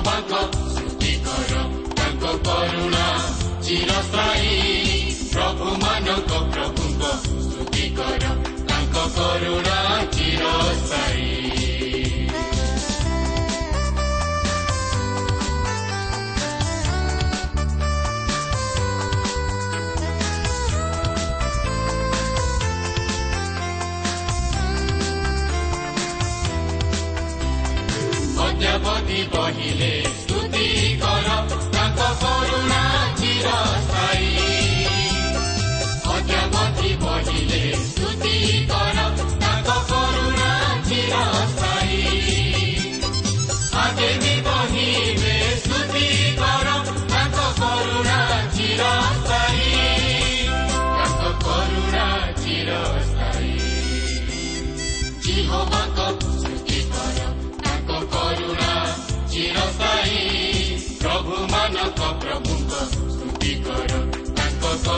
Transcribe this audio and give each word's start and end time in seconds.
ଜିହୋବାଙ୍କ 0.00 0.36
ସ୍ତୁତି 0.66 1.10
କର 1.24 1.56
ତାଙ୍କ 1.98 2.30
କରୁଣା 2.46 3.02
ଚିରସ୍ଥାୟୀ 3.60 4.54
ପ୍ରଭୁମାନଙ୍କ 5.32 6.40
ପ୍ରଭୁଙ୍କ 6.48 7.12
ସ୍ତୁତି 7.18 7.90
କର 7.98 8.32
ତାଙ୍କ 8.70 9.04
କରୁଣା 9.16 9.78
ତାଙ୍କ 32.20 32.28
କରୁଣା 32.28 32.82
ଚିରସ୍ଥାୟୀ 33.16 33.79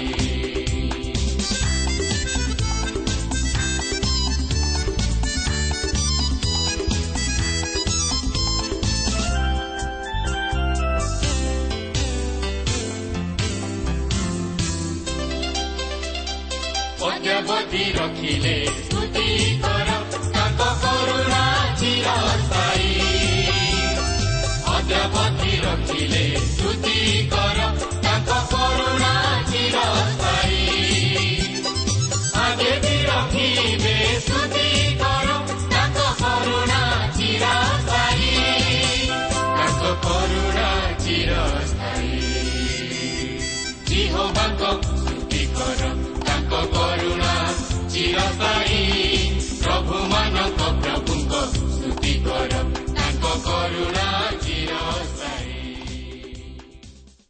ଅଦ୍ୟାବଧି 17.05 18.84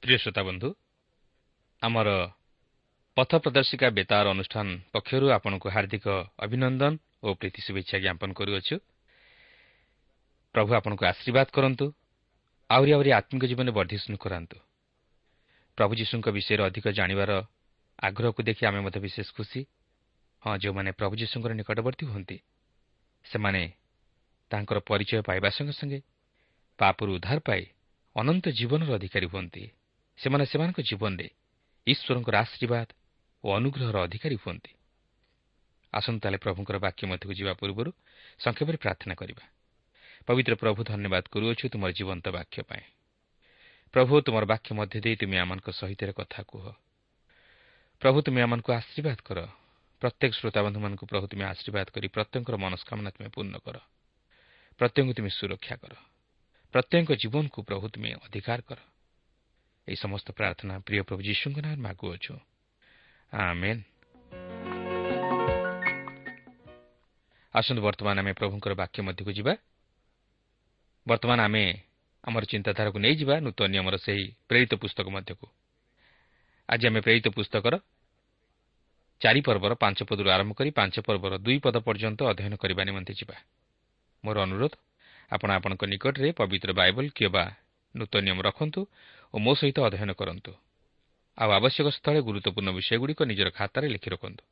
ପ୍ରଭୁଙ୍କ 0.04 0.42
ବନ୍ଧୁ 0.42 0.74
ଆମର 1.82 2.28
ପଥ 3.16 3.36
ପ୍ରଦର୍ଶିକା 3.36 3.90
ବେତାର 3.90 4.30
ଅନୁଷ୍ଠାନ 4.30 4.78
ପକ୍ଷରୁ 4.92 5.30
ଆପଣଙ୍କୁ 5.30 5.70
ହାର୍ଦ୍ଦିକ 5.70 6.24
ଅଭିନନ୍ଦନ 6.38 6.96
ଓ 7.22 7.34
ପ୍ରୀତି 7.34 7.62
ଶୁଭେଚ୍ଛା 7.66 7.98
ଜ୍ଞାପନ 7.98 8.32
କରୁଅଛୁ 8.32 8.78
ପ୍ରଭୁ 10.54 10.74
ଆପଣଙ୍କୁ 10.74 11.06
ଆଶୀର୍ବାଦ 11.06 11.46
କରନ୍ତୁ 11.52 11.94
ଆହୁରି 12.74 12.90
ଆହୁରି 12.92 13.10
ଆତ୍ମିକ 13.12 13.44
ଜୀବନରେ 13.50 13.72
ବର୍ଦ୍ଧିଷ୍ଣୁ 13.78 14.16
କରାନ୍ତୁ। 14.18 14.56
ପ୍ରଭୁ 15.78 15.92
ଯୀଶୁଙ୍କ 15.94 16.26
ବିଷୟରେ 16.36 16.62
ଅଧିକ 16.68 16.86
ଜାଣିବାର 16.98 17.30
ଆଗ୍ରହକୁ 17.98 18.40
ଦେଖି 18.42 18.62
ଆମେ 18.66 18.80
ମଧ୍ୟ 18.80 18.98
ବିଶେଷ 19.06 19.28
ଖୁସି। 19.36 19.60
ହଁ 20.42 20.54
ଯେଉଁମାନେ 20.58 20.90
ପ୍ରଭୁ 20.98 21.14
ଯୀଶୁଙ୍କର 21.20 21.52
ନିକଟବର୍ତ୍ତୀ 21.54 22.04
ହୁଅନ୍ତି 22.10 22.36
ସେମାନେ 23.24 23.62
ତାଙ୍କର 24.50 24.78
ପରିଚୟ 24.90 25.20
ପାଇବା 25.28 25.48
ସଙ୍ଗେ 25.56 25.74
ସଙ୍ଗେ 25.80 26.00
ପାପରୁ 26.78 27.10
ଉଦ୍ଧାର 27.16 27.38
ପାଇ 27.48 27.62
ଅନନ୍ତ 28.16 28.44
ଜୀବନର 28.58 28.90
ଅଧିକାରୀ 28.98 29.26
ହୁଅନ୍ତି। 29.32 29.64
ସେମାନେ 30.18 30.44
ସେମାନଙ୍କ 30.50 30.78
ଜୀବନରେ 30.80 31.28
ଈଶ୍ୱରଙ୍କର 31.86 32.34
ଆଶୀର୍ବାଦ 32.44 32.88
ଓ 33.44 33.46
ଅନୁଗ୍ରହର 33.58 33.96
ଅଧିକାରୀ 34.06 34.36
ହୁଅନ୍ତି। 34.42 34.72
ଆସନ୍ତୁ 35.92 36.20
ତାହେଲେ 36.22 36.38
ପ୍ରଭୁଙ୍କର 36.38 36.76
ବାକ୍ୟ 36.86 37.02
ମଧ୍ୟକୁ 37.10 37.32
ଯିବା 37.38 37.52
ପୂର୍ବରୁ 37.60 37.90
ସଂକ୍ଷେପରେ 38.38 38.76
ପ୍ରାର୍ଥନା 38.76 39.14
କରିବା। 39.14 39.44
ପବିତ୍ର 40.28 40.54
ପ୍ରଭୁ 40.56 40.80
ଧନ୍ୟବାଦ 40.84 41.24
କରୁଅଛୁ 41.28 41.64
ତୁମର 41.68 41.90
ଜୀବନ୍ତ 41.92 42.26
ବାକ୍ୟ 42.32 42.58
ପାଇଁ 42.64 42.84
ପ୍ରଭୁ 43.94 44.12
ତୁମର 44.26 44.44
ବାକ୍ୟ 44.44 44.70
ମଧ୍ୟ 44.72 44.98
ଦେଇ 45.04 45.16
ତୁମେ 45.20 45.36
ଆମମାନଙ୍କ 45.38 45.68
ସହିତ 45.70 46.00
କଥା 46.16 46.40
କୁହ 46.48 46.64
ପ୍ରଭୁ 48.02 48.18
ତୁମେ 48.24 48.40
ଆମମାନଙ୍କୁ 48.42 48.70
ଆଶୀର୍ବାଦ 48.72 49.18
କର 49.20 49.38
ପ୍ରତ୍ୟେକ 50.02 50.32
ଶ୍ରୋତାବନ୍ଧୁମାନଙ୍କୁ 50.34 51.04
ପ୍ରଭୁ 51.06 51.24
ତୁମେ 51.28 51.44
ଆଶୀର୍ବାଦ 51.44 51.86
କରି 51.94 52.06
ପ୍ରତ୍ୟେକଙ୍କର 52.08 52.56
ମନସ୍କାମନା 52.56 53.10
ତୁମେ 53.14 53.28
ପୂର୍ଣ୍ଣ 53.30 53.56
କର 53.60 53.76
ପ୍ରତ୍ୟେକଙ୍କୁ 54.80 55.12
ତୁମେ 55.14 55.30
ସୁରକ୍ଷା 55.30 55.74
କର 55.76 55.94
ପ୍ରତ୍ୟେକଙ୍କ 56.74 57.10
ଜୀବନକୁ 57.22 57.58
ପ୍ରଭୁ 57.62 57.84
ତୁମେ 57.92 58.10
ଅଧିକାର 58.26 58.60
କର 58.68 58.80
ଏହି 59.88 59.96
ସମସ୍ତ 59.96 60.28
ପ୍ରାର୍ଥନା 60.32 60.74
ପ୍ରିୟ 60.80 61.00
ପ୍ରଭୁ 61.08 61.20
ଯୀଶୁଙ୍କ 61.22 61.58
ନାଁ 61.60 61.74
ମାଗୁଅଛୁ 61.78 62.34
ଆସନ୍ତୁ 67.54 67.80
ବର୍ତ୍ତମାନ 67.86 68.16
ଆମେ 68.18 68.32
ପ୍ରଭୁଙ୍କର 68.34 68.72
ବାକ୍ୟ 68.74 68.98
ମଧ୍ୟକୁ 69.06 69.30
ଯିବା 69.30 69.52
ବର୍ତ୍ତମାନ 71.06 71.38
ଆମେ 71.40 71.64
ଆମର 72.24 72.42
ଚିନ୍ତାଧାରାକୁ 72.44 72.98
ନେଇଯିବା 72.98 73.34
ନୂତନ 73.44 73.66
ନିୟମର 73.68 73.96
ସେହି 73.96 74.24
ପ୍ରେରିତ 74.48 74.72
ପୁସ୍ତକ 74.80 75.06
ମଧ୍ୟକୁ। 75.10 75.46
ଆଜି 76.68 76.84
ଆମେ 76.88 77.00
ପ୍ରେରିତ 77.00 77.26
ପୁସ୍ତକର 77.36 77.74
ଚାରି 79.20 79.40
ପର୍ବର 79.40 79.72
ପାଞ୍ଚ 79.74 79.98
ପଦରୁ 80.08 80.28
ଆରମ୍ଭ 80.30 80.52
କରି 80.58 80.70
ପାଞ୍ଚ 80.70 80.96
ପର୍ବର 81.06 81.32
ଦୁଇ 81.44 81.58
ପଦ 81.64 81.76
ପର୍ଯ୍ୟନ୍ତ 81.86 82.20
ଅଧ୍ୟୟନ 82.24 82.54
କରିବା 82.56 82.82
ନିମନ୍ତେ 82.84 83.12
ଯିବା। 83.20 83.36
ମୋର 84.24 84.36
ଅନୁରୋଧ 84.46 84.74
ଆପଣ 85.32 85.48
ଆପଣଙ୍କ 85.58 85.82
ନିକଟରେ 85.92 86.28
ପବିତ୍ର 86.32 86.70
ବାଇବଲ 86.72 87.06
କିମ୍ବା 87.12 87.44
ନୂତନ 87.94 88.20
ନିୟମ 88.26 88.38
ରଖନ୍ତୁ 88.48 88.80
ଓ 89.34 89.36
ମୋ 89.44 89.52
ସହିତ 89.60 89.78
ଅଧ୍ୟୟନ 89.88 90.10
କରନ୍ତୁ। 90.20 90.52
ଆଉ 91.38 91.50
ଆବଶ୍ୟକ 91.58 91.86
ସ୍ଥଳେ 91.90 92.20
ଗୁରୁତ୍ୱପୂର୍ଣ୍ଣ 92.26 92.70
ବିଷୟଗୁଡ଼ିକ 92.78 93.20
ନିଜର 93.30 93.48
ଖାତାରେ 93.50 93.86
ଲେଖି 93.94 94.08
ରଖନ୍ତୁ। 94.14 94.44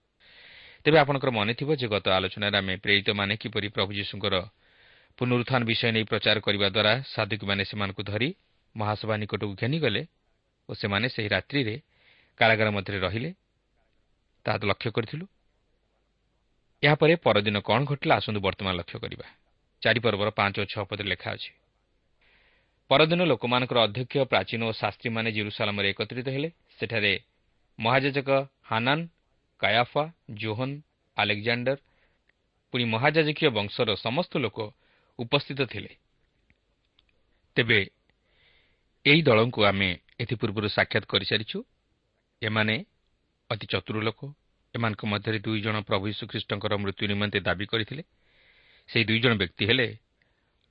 ତେବେ 0.85 0.97
ଆପଣଙ୍କର 0.99 1.31
ମନେଥିବ 1.31 1.71
ଯେ 1.81 1.87
ଗତ 1.89 2.07
ଆଲୋଚନାରେ 2.17 2.57
ଆମେ 2.59 2.75
ପ୍ରେରିତମାନେ 2.85 3.35
କିପରି 3.43 3.69
ପ୍ରଭୁ 3.77 3.91
ଯୀଶୁଙ୍କର 3.99 4.35
ପୁନରୁତ୍ଥାନ 5.19 5.61
ବିଷୟ 5.65 5.89
ନେଇ 5.93 6.05
ପ୍ରଚାର 6.05 6.37
କରିବା 6.41 6.69
ଦ୍ୱାରା 6.69 6.93
ସାଧୁକୀମାନେ 7.15 7.63
ସେମାନଙ୍କୁ 7.65 8.03
ଧରି 8.03 8.29
ମହାସଭା 8.75 9.15
ନିକଟକୁ 9.17 9.55
ଘେନିଗଲେ 9.55 10.03
ଓ 10.69 10.73
ସେମାନେ 10.75 11.07
ସେହି 11.09 11.29
ରାତ୍ରିରେ 11.29 11.75
କାରାଗାର 12.39 12.69
ମଧ୍ୟରେ 12.71 12.99
ରହିଲେ। 12.99 13.31
ତାହା 14.47 14.59
ଲକ୍ଷ୍ୟ 14.63 14.91
କରିଥିଲୁ। 14.91 15.27
ଏହାପରେ 16.83 17.15
ପରଦିନ 17.17 17.57
କ'ଣ 17.61 17.81
ଘଟିଲା 17.85 18.15
ଆସନ୍ତୁ 18.17 18.41
ବର୍ତ୍ତମାନ 18.41 18.73
ଲକ୍ଷ୍ୟ 18.81 18.99
କରିବା। 18.99 19.27
ଚାରିପର୍ବର 19.83 20.29
ପାଞ୍ଚ 20.31 20.57
ଓ 20.61 20.65
ଛଅ 20.65 20.83
ପଦରେ 20.91 21.09
ଲେଖା 21.09 21.29
ଅଛି। 21.33 21.51
ପରଦିନ 22.91 23.21
ଲୋକମାନଙ୍କର 23.25 23.79
ଅଧ୍ୟକ୍ଷ 23.79 24.15
ପ୍ରାଚୀନ 24.33 24.61
ଓ 24.65 24.73
ଶାସ୍ତ୍ରୀମାନେ 24.73 25.29
ଜିରୁସାଲାମରେ 25.33 25.87
ଏକତ୍ରିତ 25.91 26.29
ହେଲେ। 26.29 26.49
ସେଠାରେ 26.79 27.13
ମହାଯାଜକ 27.79 28.29
ହାନାନ୍ 28.71 29.03
କାୟାଫା 29.61 30.05
ଜୋହନ୍ 30.35 30.75
ଆଲେକ୍ଜାଣ୍ଡର 31.17 31.77
ପୁଣି 32.75 32.85
ମହାଯାଜକୀୟ 32.85 33.49
ବଂଶର 33.57 33.89
ସମସ୍ତ 33.97 34.33
ଲୋକ 34.39 34.59
ଉପସ୍ଥିତ 35.23 35.61
ଥିଲେ। 35.73 35.93
ତେବେ 37.57 37.81
ଏହି 39.05 39.21
ଦଳଙ୍କୁ 39.23 39.61
ଆମେ 39.65 39.89
ଏଥିପୂର୍ବରୁ 40.21 40.69
ସାକ୍ଷାତ 40.69 41.05
କରିସାରିଛୁ। 41.05 41.59
ଏମାନେ 42.43 42.77
ଅତି 43.51 43.67
ଚତୁର 43.73 43.97
ଲୋକ। 44.03 44.21
ଏମାନଙ୍କ 44.75 45.03
ମଧ୍ୟରେ 45.05 45.39
ଦୁଇ 45.39 45.61
ଜଣ 45.61 45.77
ପ୍ରଭୁ 45.89 46.05
ଯୀଶୁଖ୍ରୀଷ୍ଟଙ୍କର 46.11 46.73
ମୃତ୍ୟୁ 46.83 47.05
ନିମନ୍ତେ 47.13 47.39
ଦାବି 47.41 47.67
କରିଥିଲେ। 47.67 48.03
ସେହି 48.89 49.05
ଦୁଇ 49.09 49.21
ଜଣ 49.21 49.33
ବ୍ୟକ୍ତି 49.37 49.65
ହେଲେ 49.69 49.87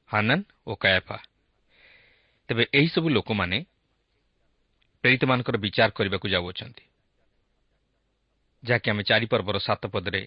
ହାନାନ୍ 0.10 0.44
ଓ 0.68 0.72
କାୟାଫା। 0.76 1.18
ତେବେ 2.50 2.64
ଏହିସବୁ 2.74 3.08
ଲୋକମାନେ 3.10 3.58
ପ୍ରେରିତମାନଙ୍କର 5.04 5.56
ବିଚାର 5.58 5.90
କରିବାକୁ 5.98 6.28
ଯାଉଅଛନ୍ତି 6.34 6.86
ଯାହାକି 8.64 8.88
ଆମେ 8.92 9.04
ଚାରିପର୍ବର 9.04 9.58
ସାତ 9.58 9.84
ପଦରେ 9.94 10.22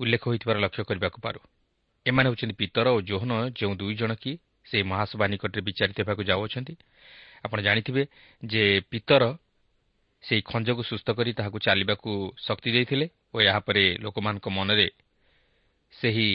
ଉଲ୍ଲେଖ 0.00 0.22
ହୋଇଥିବାର 0.28 0.56
ଲକ୍ଷ୍ୟ 0.58 0.82
କରିବାକୁ 0.88 1.18
ପାରୁ। 1.20 1.40
ଏମାନେ 2.08 2.26
ହେଉଛନ୍ତି 2.30 2.56
ପିତର 2.62 2.86
ଓ 2.96 2.98
ଜୋହନ 3.10 3.32
ଯେଉଁ 3.58 3.74
ଦୁଇ 3.80 3.94
ଜଣ 4.00 4.12
କି 4.22 4.32
ସେହି 4.68 4.84
ମହାସଭା 4.90 5.24
ନିକଟରେ 5.32 5.60
ବିଚାରିତ 5.68 5.98
ହେବାକୁ 6.02 6.22
ଯାଉଅଛନ୍ତି। 6.30 6.74
ଆପଣ 7.44 7.58
ଜାଣିଥିବେ 7.66 8.02
ଯେ 8.42 8.62
ପିତର 8.90 9.22
ସେହି 10.24 10.42
ଖଞ୍ଜକୁ 10.50 10.82
ସୁସ୍ଥ 10.90 11.08
କରି 11.18 11.30
ତାହାକୁ 11.38 11.58
ଚାଲିବାକୁ 11.66 12.10
ଶକ୍ତି 12.46 12.70
ଦେଇଥିଲେ 12.74 13.06
ଓ 13.34 13.36
ଏହାପରେ 13.48 13.84
ଲୋକମାନଙ୍କ 14.04 14.46
ମନରେ 14.58 14.88
ସେହି 15.92 16.28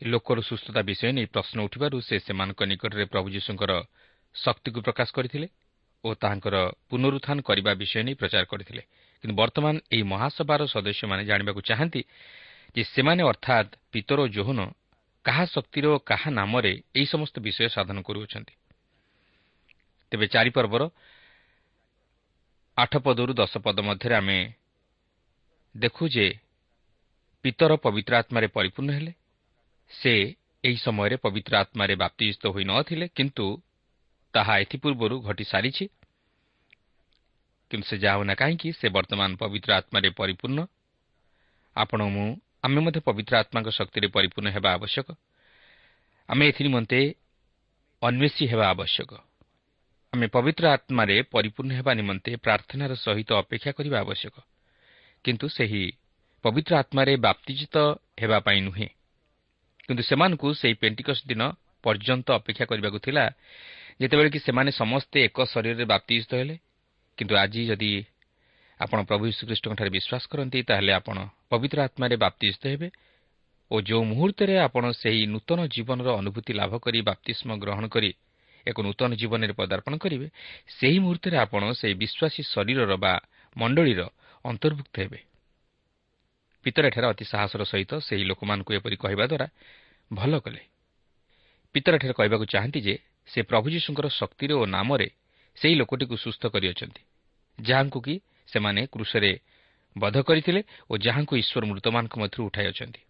ଲୋକର 0.00 0.38
ସୁସ୍ଥତା 0.40 0.80
ବିଷୟ 0.88 1.10
ନେଇ 1.16 1.26
ପ୍ରଶ୍ନ 1.34 1.58
ଉଠିବାରୁ 1.66 1.96
ସେ 2.08 2.16
ସେମାନଙ୍କ 2.26 2.60
ନିକଟରେ 2.70 3.04
ପ୍ରଭୁ 3.12 3.26
ଯୀଶୁଙ୍କର 3.34 3.72
ଶକ୍ତିକୁ 4.34 4.78
ପ୍ରକାଶ 4.86 5.08
କରିଥିଲେ 5.16 5.48
ଓ 6.04 6.08
ତାହାଙ୍କର 6.22 6.56
ପୁନରୁତ୍ଥାନ 6.90 7.38
କରିବା 7.48 7.72
ବିଷୟ 7.82 8.02
ନେଇ 8.06 8.14
ପ୍ରଚାର 8.20 8.44
କରିଥିଲେ। 8.52 8.82
କିନ୍ତୁ 9.24 9.34
ବର୍ତ୍ତମାନ 9.40 9.74
ଏହି 9.94 10.04
ମହାସଭାର 10.12 10.60
ସଦସ୍ୟମାନେ 10.74 11.22
ଜାଣିବାକୁ 11.30 11.60
ଚାହାନ୍ତି 11.68 12.02
ଯେ 12.74 12.82
ସେମାନେ 12.94 13.22
ଅର୍ଥାତ୍ 13.32 13.70
ପିତର 13.92 14.18
ଓ 14.24 14.26
ଜୋହନ 14.28 14.58
କାହା 15.28 15.44
ଶକ୍ତିର 15.44 15.86
ଓ 15.88 15.98
କାହା 16.00 16.30
ନାମରେ 16.30 16.72
ଏହି 16.96 17.06
ସମସ୍ତ 17.06 17.36
ବିଷୟ 17.40 17.68
ସାଧନ 17.68 17.98
କରୁଅଛନ୍ତି। 18.00 18.54
ତେବେ 20.12 20.26
ଚାରିପର୍ବର 20.26 20.82
ଆଠ 22.76 22.92
ପଦରୁ 22.96 23.32
ଦଶ 23.34 23.52
ପଦ 23.58 23.78
ମଧ୍ୟରେ 23.80 24.14
ଆମେ 24.14 24.38
ଦେଖୁ 25.76 26.04
ଯେ 26.08 26.26
ପିତର 27.44 27.72
ପବିତ୍ର 27.76 28.12
ଆତ୍ମାରେ 28.16 28.48
ପରିପୂର୍ଣ୍ଣ 28.48 28.90
ହେଲେ। 28.92 29.12
ସେ 29.90 30.12
ଏହି 30.64 30.76
ସମୟରେ 30.76 31.16
ପବିତ୍ର 31.16 31.52
ଆତ୍ମାରେ 31.56 31.94
ବାପ୍ତିଜିତ 31.94 32.44
ହୋଇନଥିଲେ 32.46 33.06
କିନ୍ତୁ 33.08 33.46
ତାହା 34.34 34.54
ଏଥିପୂର୍ବରୁ 34.58 35.16
ଘଟିସାରିଛି 35.20 35.84
କିନ୍ତୁ 37.70 37.86
ସେ 37.88 37.96
ଯାଉନା 37.98 38.34
କାହିଁକି 38.34 38.68
ସେ 38.72 38.86
ବର୍ତ୍ତମାନ 38.88 39.30
ପବିତ୍ର 39.36 39.70
ଆତ୍ମାରେ 39.74 40.08
ପରିପୂର୍ଣ୍ଣ। 40.10 40.60
ଆପଣ 41.76 42.00
ମୁଁ 42.08 42.28
ଆମେ 42.64 42.80
ମଧ୍ୟ 42.80 43.00
ପବିତ୍ର 43.00 43.32
ଆତ୍ମାଙ୍କ 43.38 43.68
ଶକ୍ତିରେ 43.70 44.08
ପରିପୂର୍ଣ୍ଣ 44.08 44.48
ହେବା 44.50 44.70
ଆବଶ୍ୟକ। 44.72 45.08
ଆମେ 46.28 46.44
ଏଥି 46.48 46.62
ନିମନ୍ତେ 46.64 47.00
ଅନ୍ୱେଷୀ 48.02 48.44
ହେବା 48.46 48.66
ଆବଶ୍ୟକ। 48.68 49.10
ଆମେ 50.12 50.26
ପବିତ୍ର 50.26 50.64
ଆତ୍ମାରେ 50.68 51.16
ପରିପୂର୍ଣ୍ଣ 51.34 51.72
ହେବା 51.78 51.92
ନିମନ୍ତେ 51.94 52.30
ପ୍ରାର୍ଥନାର 52.36 52.92
ସହିତ 52.94 53.30
ଅପେକ୍ଷା 53.32 53.70
କରିବା 53.72 53.98
ଆବଶ୍ୟକ। 54.00 54.36
କିନ୍ତୁ 55.24 55.46
ସେହି 55.48 55.84
ପବିତ୍ର 56.44 56.72
ଆତ୍ମାରେ 56.78 57.12
ବାପ୍ତିଜିତ 57.16 57.76
ହେବା 58.20 58.38
ପାଇଁ 58.40 58.60
ନୁହେଁ। 58.60 58.88
କିନ୍ତୁ 59.88 60.02
ସେମାନଙ୍କୁ 60.02 60.48
ସେହି 60.54 60.74
ପେଣ୍ଟିକସ୍ 60.74 61.22
ଦିନ 61.26 61.42
ପର୍ଯ୍ୟନ୍ତ 61.82 62.28
ଅପେକ୍ଷା 62.30 62.64
କରିବାକୁ 62.64 62.98
ଥିଲା 62.98 63.24
ଯେତେବେଳେ 64.00 64.30
କି 64.30 64.38
ସେମାନେ 64.38 64.70
ସମସ୍ତେ 64.72 65.18
ଏକ 65.24 65.38
ଶରୀରରେ 65.44 65.84
ବାପ୍ତିଜିତ 65.84 66.32
ହେଲେ। 66.34 66.56
କିନ୍ତୁ 67.18 67.34
ଆଜି 67.36 67.62
ଯଦି 67.66 67.92
ଆପଣ 68.80 68.98
ପ୍ରଭୁ 69.02 69.24
ଶ୍ରୀକୃଷ୍ଣଙ୍କଠାରେ 69.34 69.90
ବିଶ୍ୱାସ 69.90 70.22
କରନ୍ତି 70.30 70.58
ତାହେଲେ 70.62 70.92
ଆପଣ 70.92 71.16
ପବିତ୍ର 71.50 71.78
ଆତ୍ମାରେ 71.86 72.16
ବାପ୍ତିଜିତ 72.16 72.64
ହେବେ 72.72 72.88
ଓ 73.70 73.76
ଯେଉଁ 73.80 74.02
ମୁହୂର୍ତ୍ତରେ 74.04 74.54
ଆପଣ 74.58 74.84
ସେହି 74.94 75.22
ନୂତନ 75.26 75.58
ଜୀବନର 75.66 76.08
ଅନୁଭୂତି 76.20 76.52
ଲାଭ 76.54 76.72
କରି 76.78 76.98
ବାପ୍ତିଷ୍ମ 77.00 77.48
ଗ୍ରହଣ 77.58 77.84
କରି 77.88 78.10
ଏକ 78.66 78.76
ନୂତନ 78.80 79.10
ଜୀବନରେ 79.14 79.52
ପଦାର୍ପଣ 79.52 79.92
କରିବେ 79.96 80.26
ସେହି 80.76 80.98
ମୁହୂର୍ତ୍ତରେ 80.98 81.36
ଆପଣ 81.44 81.62
ସେହି 81.80 81.94
ବିଶ୍ୱାସୀ 81.94 82.42
ଶରୀରର 82.52 82.92
ବା 82.96 83.12
ମଣ୍ଡଳୀର 83.56 84.00
ଅନ୍ତର୍ଭୁକ୍ତ 84.44 84.94
ହେବେ। 85.00 85.20
ପିତର 86.64 86.84
ଏଠାରେ 86.90 87.06
ଅତି 87.06 87.24
ସାହସର 87.24 87.62
ସହିତ 87.64 87.92
ସେହି 87.98 88.24
ଲୋକମାନଙ୍କୁ 88.24 88.70
ଏପରି 88.78 88.96
କହିବା 88.96 89.24
ଦ୍ୱାରା 89.26 89.46
ଭଲ 90.10 90.32
କଲେ। 90.38 90.62
ପିତର 91.74 91.92
ଏଠାରେ 91.98 92.14
କହିବାକୁ 92.14 92.44
ଚାହାନ୍ତି 92.46 92.80
ଯେ 92.80 92.94
ସେ 93.28 93.40
ପ୍ରଭୁ 93.42 93.66
ଯୀଶୁଙ୍କର 93.74 94.06
ଶକ୍ତିରେ 94.20 94.54
ଓ 94.54 94.64
ନାମରେ 94.66 95.08
ସେହି 95.56 95.74
ଲୋକଟିକୁ 95.80 96.14
ସୁସ୍ଥ 96.16 96.42
କରିଅଛନ୍ତି 96.54 97.02
ଯାହାଙ୍କୁ 97.58 97.98
କି 98.00 98.14
ସେମାନେ 98.52 98.80
କୃଷରେ 98.86 99.32
ବଧ 99.96 100.16
କରିଥିଲେ 100.22 100.60
ଓ 100.90 100.92
ଯାହାଙ୍କୁ 100.96 101.34
ଈଶ୍ୱର 101.36 101.62
ମୃତମାନଙ୍କ 101.66 102.14
ମଧ୍ୟରୁ 102.18 102.42
ଉଠାଇଅଛନ୍ତି 102.46 103.02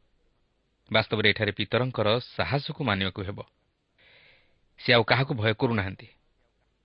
ବାସ୍ତବରେ 0.91 1.27
ଏଠାରେ 1.31 1.53
ପିତରଙ୍କର 1.53 2.09
ସାହସକୁ 2.35 2.81
ମାନିବାକୁ 2.85 3.21
ହେବ। 3.23 3.39
ସେ 4.81 4.91
ଆଉ 4.95 5.03
କାହାକୁ 5.05 5.33
ଭୟ 5.35 5.53
କରୁନାହାନ୍ତି। 5.53 6.09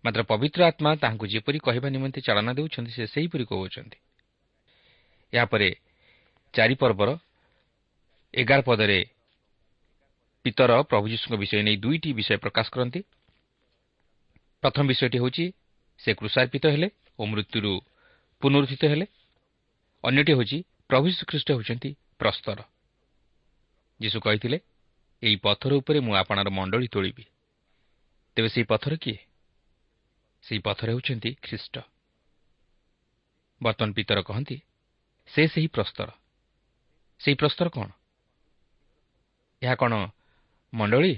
ମାତ୍ର 0.04 0.22
ପବିତ୍ର 0.24 0.60
ଆତ୍ମା 0.64 0.92
ତାହାଙ୍କୁ 0.96 1.26
ଯେପରି 1.28 1.58
କହିବା 1.60 1.88
ନିମନ୍ତେ 1.90 2.20
ଚାଳନା 2.22 2.52
ଦେଉଛନ୍ତି 2.54 2.92
ସେ 2.92 3.04
ସେହିପରି 3.08 3.44
କହୁଅଛନ୍ତି। 3.46 3.98
ଏହାପରେ 5.34 5.70
ଚାରିପର୍ବର 6.54 7.10
ଏଗାର 8.34 8.62
ପଦରେ 8.62 9.00
ପିତର 10.46 10.72
ପ୍ରଭୁ 10.84 11.06
ଯୀଶୁଙ୍କ 11.08 11.36
ବିଷୟ 11.40 11.62
ନେଇ 11.64 11.78
ଦୁଇଟି 11.78 12.10
ବିଷୟ 12.14 12.38
ପ୍ରକାଶ 12.38 12.68
କରନ୍ତି। 12.70 13.02
ପ୍ରଥମ 14.64 14.84
ବିଷୟଟି 14.88 15.18
ହେଉଛି 15.18 15.46
ସେ 16.00 16.12
କୃଷାର୍ପିତ 16.14 16.66
ହେଲେ 16.68 16.88
ଓ 17.20 17.24
ମୃତ୍ୟୁରୁ 17.26 17.74
ପୁନରୁଦ୍ଧିତ 18.44 18.84
ହେଲେ 18.92 19.06
ଅନ୍ୟଟି 20.04 20.32
ହେଉଛି 20.36 20.58
ପ୍ରଭୁ 20.90 21.08
ଶ୍ରୀଖ୍ରୀଷ୍ଟ 21.18 21.50
ହେଉଛନ୍ତି 21.54 21.90
ପ୍ରସ୍ତର 22.20 22.60
ଯୀଶୁ 24.00 24.18
କହିଥିଲେ 24.20 24.58
ଏହି 25.24 25.36
ପଥର 25.46 25.72
ଉପରେ 25.80 26.00
ମୁଁ 26.06 26.14
ଆପଣାର 26.22 26.50
ମଣ୍ଡଳୀ 26.52 26.88
ତୋଳିବି 26.94 27.26
ତେବେ 28.38 28.50
ସେହି 28.54 28.66
ପଥର 28.68 28.94
କିଏ 29.04 29.20
ସେହି 30.44 30.60
ପଥର 30.60 30.88
ହେଉଛନ୍ତି 30.92 31.30
ଖ୍ରୀଷ୍ଟ 31.46 31.76
ବର୍ତ୍ତମାନ 33.62 33.90
ପିତର 33.98 34.20
କହନ୍ତି 34.28 34.58
ସେ 35.30 35.42
ସେହି 35.48 35.70
ପ୍ରସ୍ତର 35.76 36.10
ସେହି 37.22 37.36
ପ୍ରସ୍ତର 37.40 37.68
କ'ଣ 37.70 37.90
ଏହା 39.62 39.76
କ'ଣ 39.80 39.94
ମଣ୍ଡଳୀ 40.74 41.14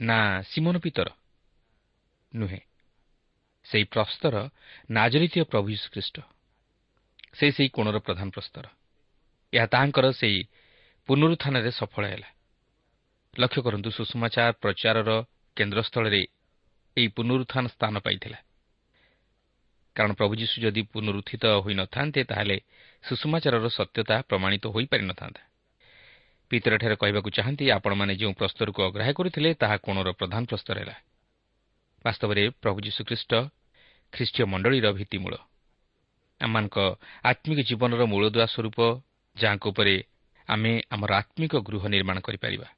ନା 0.00 0.18
ସିମନ 0.50 0.74
ପିତର 0.78 1.08
ନୁହେଁ 2.32 2.60
ସେହି 3.66 3.84
ପ୍ରସ୍ତର 3.90 4.34
ନାଜରିତୀୟ 4.90 5.42
ପ୍ରଭୁ 5.50 5.68
ଶ୍ରୀଖ୍ରୀଷ୍ଟ 5.74 6.16
ସେ 7.38 7.46
ସେହି 7.50 7.68
କୋଣର 7.68 7.98
ପ୍ରଧାନ 7.98 8.30
ପ୍ରସ୍ତର। 8.30 8.64
ଏହା 9.52 9.66
ତାହାଙ୍କର 9.66 10.06
ସେହି 10.12 10.40
ପୁନରୁତ୍ଥାନରେ 11.06 11.70
ସଫଳ 11.70 12.04
ହେଲା। 12.06 12.28
ଲକ୍ଷ୍ୟ 13.38 13.62
କରନ୍ତୁ 13.62 13.90
ସୁଷମାଚାର 13.90 14.52
ପ୍ରଚାରର 14.52 15.10
କେନ୍ଦ୍ରସ୍ଥଳରେ 15.56 16.22
ଏହି 16.96 17.08
ପୁନରୁତ୍ଥାନ 17.08 17.64
ସ୍ଥାନ 17.66 17.94
ପାଇଥିଲା। 17.98 18.38
କାରଣ 19.96 20.12
ପ୍ରଭୁ 20.12 20.32
ଯୀଶୁ 20.34 20.56
ଯଦି 20.62 20.82
ପୁନରୁତ୍ଥିତ 20.82 21.44
ହୋଇନଥାନ୍ତେ 21.64 22.20
ତାହେଲେ 22.24 22.56
ସୁଷମାଚାରର 23.04 23.66
ସତ୍ୟତା 23.68 24.22
ପ୍ରମାଣିତ 24.28 24.64
ହୋଇପାରିନଥାନ୍ତା। 24.66 25.42
ପିତରଠାରେ 26.50 26.96
କହିବାକୁ 26.96 27.30
ଚାହାନ୍ତି 27.30 27.64
ଆପଣମାନେ 27.70 28.14
ଯେଉଁ 28.16 28.32
ପ୍ରସ୍ତରକୁ 28.32 28.80
ଅଗ୍ରାହ୍ୟ 28.82 29.12
କରୁଥିଲେ 29.14 29.50
ତାହା 29.54 29.76
କୋଣର 29.76 30.08
ପ୍ରଧାନ 30.12 30.42
ପ୍ରସ୍ତର 30.44 30.76
ହେଲା। 30.78 30.96
ବାସ୍ତବରେ 32.04 32.42
ପ୍ରଭୁ 32.62 32.78
ଯୀଶୁଖ୍ରୀଷ୍ଟ 32.80 33.32
ଖ୍ରୀଷ୍ଟୀୟ 34.12 34.44
ମଣ୍ଡଳୀର 34.46 34.86
ଭିତ୍ତିମୂଳ। 34.92 35.34
ଆମମାନଙ୍କ 36.40 36.78
ଆତ୍ମିକ 37.24 37.58
ଜୀବନର 37.68 38.02
ମୂଳଦୁଆ 38.06 38.46
ସ୍ୱରୂପ 38.46 38.78
ଯାହାଙ୍କ 39.36 39.64
ଉପରେ 39.66 39.94
ଆମେ 40.48 40.72
ଆମର 40.90 41.10
ଆତ୍ମିକ 41.14 41.52
ଗୃହ 41.68 41.82
ନିର୍ମାଣ 41.86 42.16
କରିପାରିବା। 42.20 42.68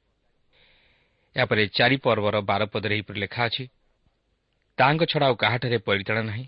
ଏହାପରେ 1.35 1.63
ଚାରି 1.67 1.97
ପର୍ବର 1.97 2.35
ବାର 2.41 2.61
ପଦରେ 2.65 2.93
ଏହିପରି 2.95 3.19
ଲେଖା 3.19 3.41
ଅଛି 3.45 3.63
ତାଙ୍କ 4.77 5.01
ଛଡ଼ା 5.03 5.25
ଆଉ 5.27 5.35
କାହାଠାରେ 5.35 5.77
ପରିତାଣ 5.77 6.17
ନାହିଁ? 6.21 6.45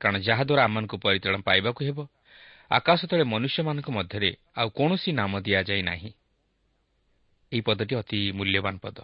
କାରଣ 0.00 0.16
ଯାହାଦ୍ୱାରା 0.18 0.62
ଆମମାନଙ୍କୁ 0.64 0.96
ପରିତାଣ 0.98 1.34
ପାଇବାକୁ 1.48 1.80
ହେବ 1.84 1.98
ଆକାଶ 2.70 3.00
ତଳେ 3.06 3.24
ମନୁଷ୍ୟମାନଙ୍କ 3.24 3.88
ମଧ୍ୟରେ 3.90 4.30
ଆଉ 4.56 4.68
କୌଣସି 4.70 5.10
ନାମ 5.12 5.32
ଦିଆଯାଇ 5.46 5.82
ନାହିଁ 5.82 6.10
ଏହି 7.52 7.62
ପଦଟି 7.66 7.94
ଅତି 8.00 8.18
ମୂଲ୍ୟବାନ 8.32 8.74
ପଦ। 8.84 8.98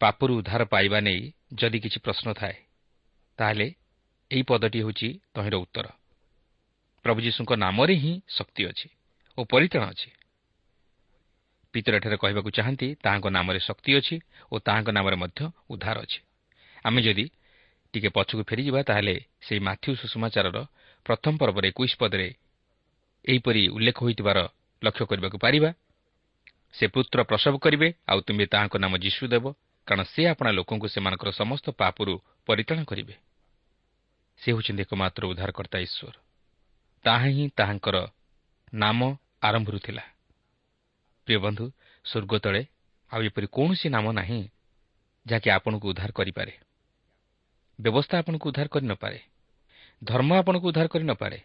ପାପରୁ 0.00 0.32
ଉଦ୍ଧାର 0.38 0.62
ପାଇବା 0.64 0.98
ନେଇ 1.00 1.20
ଯଦି 1.52 1.78
କିଛି 1.78 1.98
ପ୍ରଶ୍ନ 2.04 2.28
ଥାଏ 2.32 2.56
ତାହେଲେ 3.38 3.66
ଏହି 4.30 4.42
ପଦଟି 4.42 4.78
ହେଉଛି 4.82 5.08
ତହିଁର 5.34 5.56
ଉତ୍ତର। 5.56 5.86
ପ୍ରଭୁ 7.04 7.18
ଯୀଶୁଙ୍କ 7.20 7.52
ନାମରେ 7.54 7.94
ହିଁ 7.94 8.12
ଶକ୍ତି 8.28 8.62
ଅଛି 8.64 8.88
ଓ 9.38 9.40
ପରିତ୍ରାଣ 9.44 9.84
ଅଛି। 9.90 10.10
ପିତର 11.74 11.92
ଏଠାରେ 11.96 12.16
କହିବାକୁ 12.16 12.50
ଚାହାନ୍ତି 12.50 12.88
ତାହାଙ୍କ 13.04 13.26
ନାମରେ 13.28 13.60
ଶକ୍ତି 13.60 13.90
ଅଛି 13.98 14.16
ଓ 14.52 14.54
ତାହାଙ୍କ 14.58 14.88
ନାମରେ 14.90 15.16
ମଧ୍ୟ 15.16 15.40
ଉଦ୍ଧାର 15.70 15.96
ଅଛି। 16.00 16.20
ଆମେ 16.84 17.00
ଯଦି 17.02 17.26
ଟିକେ 17.94 18.08
ପଛକୁ 18.08 18.42
ଫେରିଯିବା 18.48 18.80
ତାହେଲେ 18.82 19.14
ସେହି 19.40 19.60
ମାଥ୍ୟୁ 19.60 19.90
ସୁଷମାଚାରର 19.96 20.58
ପ୍ରଥମ 21.06 21.32
ପର୍ବରେ 21.36 21.66
ଏକୋଇଶ 21.68 21.92
ପଦରେ 21.98 22.28
ଏହିପରି 23.24 23.62
ଉଲ୍ଲେଖ 23.68 23.98
ହୋଇଥିବାର 24.04 24.38
ଲକ୍ଷ୍ୟ 24.82 25.04
କରିବାକୁ 25.10 25.36
ପାରିବା। 25.38 25.70
ସେ 26.74 26.84
ପୁତ୍ର 26.86 27.18
ପ୍ରସବ 27.22 27.54
କରିବେ 27.64 27.88
ଆଉ 28.10 28.18
ତୁମେ 28.26 28.44
ତାହାଙ୍କ 28.46 28.74
ନାମ 28.84 28.92
ଯୀଶୁ 28.98 29.22
ଦେବ 29.28 29.44
କାରଣ 29.86 30.02
ସେ 30.12 30.22
ଆପଣା 30.32 30.50
ଲୋକଙ୍କୁ 30.58 30.86
ସେମାନଙ୍କର 30.88 31.30
ସମସ୍ତ 31.40 31.66
ପାପରୁ 31.80 32.14
ପରିତାଣ 32.46 32.78
କରିବେ। 32.84 33.14
ସେ 34.44 34.52
ହେଉଛନ୍ତି 34.52 34.82
ଏକମାତ୍ର 34.84 35.22
ଉଦ୍ଧାରକର୍ତ୍ତା 35.32 35.78
ଈଶ୍ୱର। 35.86 36.14
ତାହା 37.04 37.26
ହିଁ 37.26 37.44
ତାହାଙ୍କର 37.58 37.96
ନାମ 38.72 39.00
ଆରମ୍ଭରୁ 39.42 39.78
ଥିଲା 39.78 40.04
ପ୍ରିୟ 41.28 41.38
ବନ୍ଧୁ 41.44 41.64
ସ୍ୱର୍ଗ 42.04 42.32
ତଳେ 42.44 42.62
ଆଉ 43.12 43.20
ଏପରି 43.28 43.46
କୌଣସି 43.56 43.86
ନାମ 43.88 44.06
ନାହିଁ 44.12 44.40
ଯାହାକି 45.26 45.48
ଆପଣଙ୍କୁ 45.56 45.86
ଉଦ୍ଧାର 45.92 46.10
କରିପାରେ। 46.12 46.52
ବ୍ୟବସ୍ଥା 47.78 48.14
ଆପଣଙ୍କୁ 48.18 48.46
ଉଦ୍ଧାର 48.50 48.68
କରିନପାରେ 48.74 49.18
ଧର୍ମ 50.02 50.30
ଆପଣଙ୍କୁ 50.40 50.66
ଉଦ୍ଧାର 50.68 50.86
କରିନପାରେ 50.94 51.38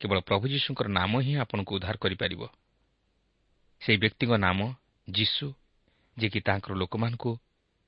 କେବଳ 0.00 0.18
ପ୍ରଭୁ 0.20 0.44
ଯୀଶୁଙ୍କର 0.48 0.88
ନାମ 0.88 1.12
ହିଁ 1.26 1.32
ଆପଣଙ୍କୁ 1.42 1.72
ଉଦ୍ଧାର 1.76 1.96
କରିପାରିବ। 2.04 2.42
ସେହି 3.82 3.98
ବ୍ୟକ୍ତିଙ୍କ 4.02 4.32
ନାମ 4.36 4.58
ଯୀଶୁ 5.08 5.46
ଯିଏକି 6.16 6.40
ତାଙ୍କର 6.40 6.72
ଲୋକମାନଙ୍କୁ 6.74 7.30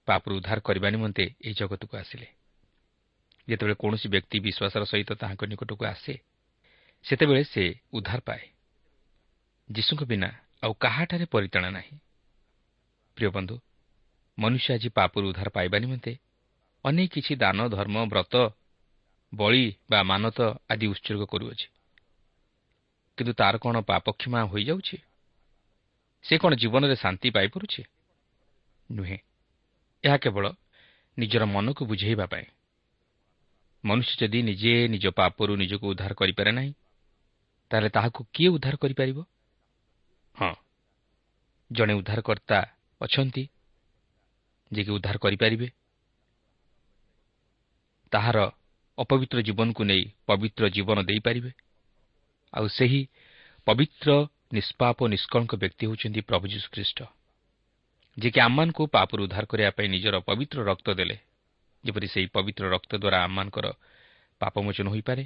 ପାପରୁ 0.09 0.33
ଉଦ୍ଧାର 0.39 0.59
କରିବା 0.61 0.89
ନିମନ୍ତେ 0.91 1.25
ଏହି 1.45 1.55
ଜଗତକୁ 1.55 1.95
ଆସିଲେ। 1.97 2.40
ଯେତେବେଳେ 3.49 3.75
କୌଣସି 3.75 4.09
ବ୍ୟକ୍ତି 4.09 4.39
ବିଶ୍ୱାସର 4.41 4.83
ସହିତ 4.85 5.11
ତାହାଙ୍କ 5.13 5.43
ନିକଟକୁ 5.45 5.85
ଆସେ 5.85 6.15
ସେତେବେଳେ 7.05 7.45
ସେ 7.45 7.65
ଉଦ୍ଧାର 7.93 8.21
ପାଏ। 8.21 8.43
ଯୀଶୁଙ୍କ 9.73 10.03
ବିନା 10.05 10.29
ଆଉ 10.63 10.73
କାହାଠାରେ 10.75 11.25
ପରିତାଣ 11.25 11.71
ନାହିଁ। 11.71 11.99
ପ୍ରିୟ 13.17 13.31
ବନ୍ଧୁ 13.31 13.57
ମନୁଷ୍ୟ 14.39 14.75
ଆଜି 14.75 14.89
ପାପରୁ 14.89 15.29
ଉଦ୍ଧାର 15.29 15.49
ପାଇବା 15.49 15.79
ନିମନ୍ତେ 15.79 16.13
ଅନେକ 16.85 17.11
କିଛି 17.13 17.37
ଦାନ 17.37 17.69
ଧର୍ମ 17.69 18.05
ବ୍ରତ 18.05 18.35
ବଳି 19.35 19.75
ବା 19.91 20.03
ମାନତ 20.03 20.41
ଆଦି 20.71 20.87
ଉତ୍ସର୍ଗ 20.87 21.23
କରୁଅଛି। 21.25 21.67
କିନ୍ତୁ 23.17 23.33
ତାର 23.33 23.55
କ'ଣ 23.59 23.81
ପାପକ୍ଷମା 23.81 24.41
ହୋଇଯାଉଛି? 24.43 24.97
ସେ 26.25 26.39
କ'ଣ 26.39 26.55
ଜୀବନରେ 26.55 26.97
ଶାନ୍ତି 26.97 27.31
ପାଇପାରୁଛି? 27.31 27.83
ନୁହେଁ। 28.93 29.19
ଏହା 30.05 30.17
କେବଳ 30.17 30.53
ନିଜର 31.19 31.45
ମନକୁ 31.45 31.87
ବୁଝେଇବା 31.87 32.27
ପାଇଁ। 32.27 32.45
ମନୁଷ୍ୟ 33.85 34.15
ଯଦି 34.21 34.41
ନିଜେ 34.43 34.73
ନିଜ 34.89 35.05
ପାପରୁ 35.11 35.53
ନିଜକୁ 35.57 35.87
ଉଦ୍ଧାର 35.93 36.13
କରିପାରେ 36.15 36.51
ନାହିଁ 36.53 36.73
ତାହେଲେ 37.71 37.89
ତାହାକୁ 37.89 38.21
କିଏ 38.35 38.49
ଉଦ୍ଧାର 38.49 38.75
କରିପାରିବ? 38.77 39.19
ହଁ 40.35 40.55
ଜଣେ 41.71 41.93
ଉଦ୍ଧାରକର୍ତ୍ତା 41.93 42.59
ଅଛନ୍ତି 43.01 43.45
ଯିଏକି 44.71 44.91
ଉଦ୍ଧାର 44.91 45.17
କରିପାରିବେ। 45.19 45.69
ତାହାର 48.13 48.39
ଅପବିତ୍ର 48.99 49.39
ଜୀବନକୁ 49.43 49.83
ନେଇ 49.85 50.05
ପବିତ୍ର 50.27 50.63
ଜୀବନ 50.69 50.99
ଦେଇପାରିବେ। 51.03 51.51
ଆଉ 52.53 52.67
ସେହି 52.69 53.03
ପବିତ୍ର 53.67 54.09
ନିଷ୍ପାପ 54.53 54.99
ନିଷ୍କଳଙ୍କ 55.09 55.53
ବ୍ୟକ୍ତି 55.63 55.85
ହେଉଛନ୍ତି 55.87 56.21
ପ୍ରଭୁ 56.21 56.45
ଯୀଶୁଖ୍ରୀଷ୍ଟ 56.53 56.99
ଯିଏକି 58.17 58.41
ଆମମାନଙ୍କୁ 58.41 58.83
ପାପରୁ 58.87 59.21
ଉଦ୍ଧାର 59.25 59.45
କରିବା 59.47 59.71
ପାଇଁ 59.71 59.89
ନିଜର 59.89 60.15
ପବିତ୍ର 60.21 60.59
ରକ୍ତ 60.65 60.89
ଦେଲେ। 60.95 61.17
ଯେପରି 61.85 62.07
ସେହି 62.09 62.27
ପବିତ୍ର 62.27 62.65
ରକ୍ତ 62.71 62.93
ଦ୍ୱାରା 62.97 63.19
ଆମମାନଙ୍କର 63.25 63.67
ପାପମୋଚନ 64.41 64.87
ହୋଇପାରେ 64.89 65.25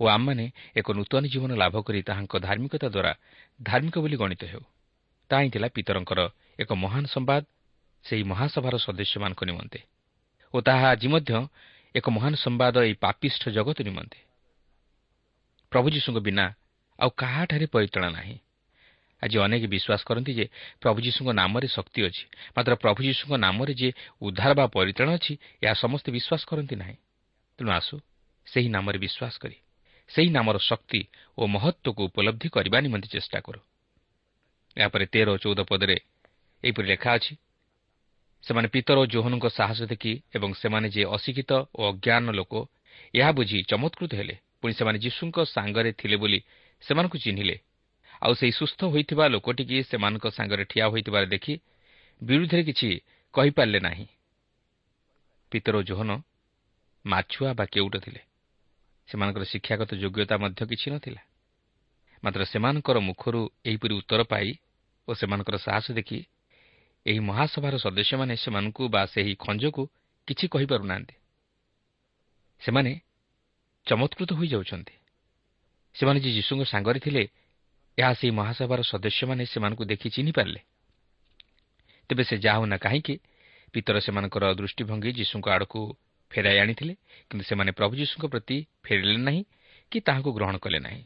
ଓ 0.00 0.04
ଆମମାନେ 0.06 0.44
ଏକ 0.76 0.88
ନୂତନ 0.92 1.22
ଜୀବନ 1.26 1.52
ଲାଭ 1.54 1.74
କରି 1.82 2.00
ତାହାଙ୍କ 2.02 2.34
ଧାର୍ମିକତା 2.38 2.88
ଦ୍ୱାରା 2.88 3.12
ଧାର୍ମିକ 3.62 3.96
ବୋଲି 3.98 4.16
ଗଣିତ 4.16 4.42
ହେଉ। 4.44 4.64
ତାହା 5.30 5.42
ହିଁ 5.42 5.50
ଥିଲା 5.50 5.68
ପିତରଙ୍କର 5.68 6.20
ଏକ 6.58 6.70
ମହାନ 6.74 7.04
ସମ୍ବାଦ 7.06 7.42
ସେହି 8.04 8.22
ମହାସଭାର 8.22 8.74
ସଦସ୍ୟମାନଙ୍କ 8.76 9.40
ନିମନ୍ତେ। 9.44 9.80
ଓ 10.54 10.56
ତାହା 10.60 10.86
ଆଜି 10.90 11.08
ମଧ୍ୟ 11.08 11.32
ଏକ 11.94 12.06
ମହାନ 12.10 12.34
ସମ୍ବାଦ 12.34 12.74
ଏହି 12.84 12.94
ପାପିଷ୍ଠ 12.94 13.42
ଜଗତ 13.48 13.78
ନିମନ୍ତେ। 13.82 14.18
ପ୍ରଭୁ 15.72 15.88
ଯୀଶୁଙ୍କ 15.90 16.18
ବିନା 16.18 16.44
ଆଉ 16.98 17.10
କାହାଠାରେ 17.10 17.66
ପରିଚାଳନା 17.66 18.10
ନାହିଁ। 18.10 18.36
ଆଜି 19.24 19.36
ଅନେକ 19.40 19.62
ବିଶ୍ୱାସ 19.74 20.00
କରନ୍ତି 20.08 20.32
ଯେ 20.38 20.46
ପ୍ରଭୁ 20.82 20.98
ଯୀଶୁଙ୍କ 21.06 21.30
ନାମରେ 21.32 21.68
ଶକ୍ତି 21.68 22.00
ଅଛି 22.08 22.24
ମାତ୍ର 22.56 22.72
ପ୍ରଭୁ 22.82 23.00
ଯୀଶୁଙ୍କ 23.08 23.32
ନାମରେ 23.46 23.72
ଯେ 23.80 23.88
ଉଦ୍ଧାର 24.20 24.50
ବା 24.58 24.64
ପରିତ୍ରାଣ 24.76 25.08
ଅଛି 25.18 25.32
ଏହା 25.64 25.74
ସମସ୍ତେ 25.74 26.08
ବିଶ୍ୱାସ 26.16 26.42
କରନ୍ତି 26.50 26.74
ନାହିଁ। 26.76 26.96
ତେଣୁ 27.58 27.70
ଆସୁ 27.70 27.94
ସେହି 28.46 28.68
ନାମରେ 28.68 28.98
ବିଶ୍ୱାସ 28.98 29.34
କରି 29.38 29.56
ସେହି 30.10 30.30
ନାମର 30.36 30.56
ଶକ୍ତି 30.60 31.00
ଓ 31.38 31.42
ମହତ୍ତ୍ୱକୁ 31.46 32.00
ଉପଲବ୍ଧି 32.08 32.48
କରିବା 32.48 32.78
ନିମନ୍ତେ 32.80 33.08
ଚେଷ୍ଟା 33.08 33.38
କରୁ। 33.40 33.60
ଏହାପରେ 34.76 35.04
ତେର 35.06 35.28
ଓ 35.34 35.36
ଚଉଦ 35.36 35.60
ପଦରେ 35.70 35.96
ଏହିପରି 36.64 36.86
ଲେଖା 36.88 37.10
ଅଛି 37.16 37.32
ସେମାନେ 38.44 38.68
ପିତର 38.68 38.96
ଓ 39.00 39.06
ଜୋହନଙ୍କ 39.06 39.46
ସାହସ 39.48 39.80
ଦେଖି 39.88 40.12
ଏବଂ 40.36 40.50
ସେମାନେ 40.52 40.86
ଯେ 40.94 41.02
ଅଶିକ୍ଷିତ 41.16 41.52
ଓ 41.78 41.80
ଅଜ୍ଞାନ 41.92 42.24
ଲୋକ 42.38 42.52
ଏହା 43.14 43.30
ବୁଝି 43.32 43.58
ଚମତ୍କୃତ 43.70 44.12
ହେଲେ। 44.14 44.36
ପୁଣି 44.60 44.72
ସେମାନେ 44.72 44.98
ଯୀଶୁଙ୍କ 44.98 45.36
ସାଙ୍ଗରେ 45.44 45.90
ଥିଲେ 45.92 46.16
ବୋଲି 46.16 46.38
ସେମାନଙ୍କୁ 46.82 47.16
ଚିହ୍ନିଲେ। 47.18 47.56
ଆଉ 48.22 48.32
ସେହି 48.34 48.52
ସୁସ୍ଥ 48.52 48.84
ହୋଇଥିବା 48.84 49.26
ଲୋକଟିକି 49.28 49.82
ସେମାନଙ୍କ 49.82 50.26
ସାଙ୍ଗରେ 50.30 50.64
ଠିଆ 50.64 50.86
ହୋଇଥିବାର 50.86 51.24
ଦେଖି 51.26 51.54
ବିରୁଦ୍ଧରେ 52.22 52.62
କିଛି 52.62 53.00
କହିପାରିଲେ 53.34 53.80
ନାହିଁ। 53.80 54.06
ପିତର 55.52 55.82
ଜୋହନ 55.82 56.10
ମାଛୁଆ 57.06 57.52
ବା 57.52 57.64
କେଉଟ 57.64 57.94
ଥିଲେ। 57.96 58.20
ସେମାନଙ୍କର 59.08 59.44
ଶିକ୍ଷାଗତ 59.44 59.94
ଯୋଗ୍ୟତା 59.94 60.36
ମଧ୍ୟ 60.38 60.66
କିଛି 60.66 60.90
ନଥିଲା। 60.90 61.22
ମାତ୍ର 62.24 62.44
ସେମାନଙ୍କର 62.44 62.98
ମୁଖରୁ 62.98 63.50
ଏହିପରି 63.64 63.94
ଉତ୍ତର 63.94 64.22
ପାଇ 64.22 64.48
ଓ 65.08 65.14
ସେମାନଙ୍କର 65.14 65.56
ସାହସ 65.56 65.90
ଦେଖି 65.90 66.26
ଏହି 67.06 67.18
ମହାସଭାର 67.18 67.74
ସଦସ୍ୟମାନେ 67.76 68.36
ସେମାନଙ୍କୁ 68.36 68.88
ବା 68.88 69.06
ସେହି 69.06 69.34
ଖଞ୍ଜକୁ 69.34 69.82
କିଛି 70.28 70.48
କହିପାରୁନାହାନ୍ତି। 70.48 71.14
ସେମାନେ 72.60 73.00
ଚମତ୍କୃତ 73.86 74.32
ହୋଇଯାଉଛନ୍ତି। 74.32 74.94
ସେମାନେ 75.94 76.20
ଯେ 76.20 76.30
ଯୀଶୁଙ୍କ 76.32 76.64
ସାଙ୍ଗରେ 76.64 77.00
ଥିଲେ 77.00 77.28
ଏହା 77.98 78.12
ସେହି 78.12 78.32
ମହାସଭାର 78.34 78.80
ସଦସ୍ୟମାନେ 78.82 79.42
ସେମାନଙ୍କୁ 79.46 79.84
ଦେଖି 79.84 80.08
ଚିହ୍ନିପାରିଲେ 80.10 80.60
ତେବେ 82.10 82.22
ସେ 82.24 82.36
ଯାହା 82.38 82.58
ହେଉନା 82.58 82.76
କାହିଁକି 82.76 83.14
ପିତର 83.74 83.96
ସେମାନଙ୍କର 84.06 84.44
ଦୃଷ୍ଟିଭଙ୍ଗୀ 84.54 85.10
ଯୀଶୁଙ୍କ 85.18 85.46
ଆଡ଼କୁ 85.56 85.80
ଫେରାଇ 86.30 86.58
ଆଣିଥିଲେ 86.58 86.94
କିନ୍ତୁ 87.30 87.44
ସେମାନେ 87.44 87.70
ପ୍ରଭୁ 87.72 87.92
ଯୀଶୁଙ୍କ 88.00 88.24
ପ୍ରତି 88.26 88.56
ଫେରିଲେ 88.84 89.20
ନାହିଁ 89.28 89.42
କି 89.92 89.98
ତାହାକୁ 90.00 90.30
ଗ୍ରହଣ 90.36 90.56
କଲେ 90.58 90.78
ନାହିଁ। 90.78 91.02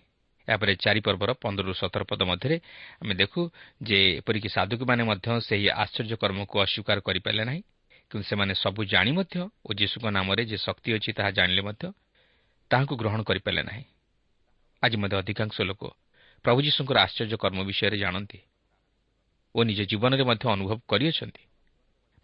ଏହାପରେ 0.49 0.73
ଚାରି 0.75 1.00
ପର୍ବର 1.00 1.30
ପନ୍ଦରରୁ 1.45 1.73
ସତର 1.76 2.02
ପଦ 2.09 2.21
ମଧ୍ୟରେ 2.25 2.57
ଆମେ 3.02 3.14
ଦେଖୁ 3.14 3.40
ଯେ 3.83 3.99
ଏପରିକି 4.21 4.49
ସାଧୁକମାନେ 4.49 5.02
ମଧ୍ୟ 5.04 5.28
ସେହି 5.45 5.66
ଆଶ୍ଚର୍ଯ୍ୟ 5.83 6.16
କର୍ମକୁ 6.23 6.54
ଅସ୍ୱୀକାର 6.64 6.99
କରିପାରିଲେ 7.00 7.45
ନାହିଁ 7.45 7.62
କିନ୍ତୁ 8.11 8.25
ସେମାନେ 8.30 8.52
ସବୁ 8.54 8.80
ଜାଣି 8.88 9.12
ମଧ୍ୟ 9.12 9.37
ଓ 9.66 9.68
ଯୀଶୁଙ୍କ 9.78 10.07
ନାମରେ 10.09 10.42
ଯେ 10.50 10.57
ଶକ୍ତି 10.57 10.88
ଅଛି 10.97 11.11
ତାହା 11.12 11.30
ଜାଣିଲେ 11.30 11.62
ମଧ୍ୟ 11.68 11.85
ତାହାକୁ 12.71 12.92
ଗ୍ରହଣ 13.00 13.21
କରିପାରିଲେ 13.28 13.62
ନାହିଁ। 13.71 13.85
ଆଜି 14.83 14.97
ମଧ୍ୟ 15.02 15.14
ଅଧିକାଂଶ 15.23 15.57
ଲୋକ 15.71 15.83
ପ୍ରଭୁ 16.45 16.59
ଯୀଶୁଙ୍କର 16.62 16.97
ଆଶ୍ଚର୍ଯ୍ୟ 16.99 17.37
କର୍ମ 17.37 17.59
ବିଷୟରେ 17.64 17.97
ଜାଣନ୍ତି 17.99 18.38
ଓ 19.54 19.59
ନିଜ 19.64 19.80
ଜୀବନରେ 19.90 20.25
ମଧ୍ୟ 20.25 20.45
ଅନୁଭବ 20.49 20.78
କରିଅଛନ୍ତି 20.88 21.45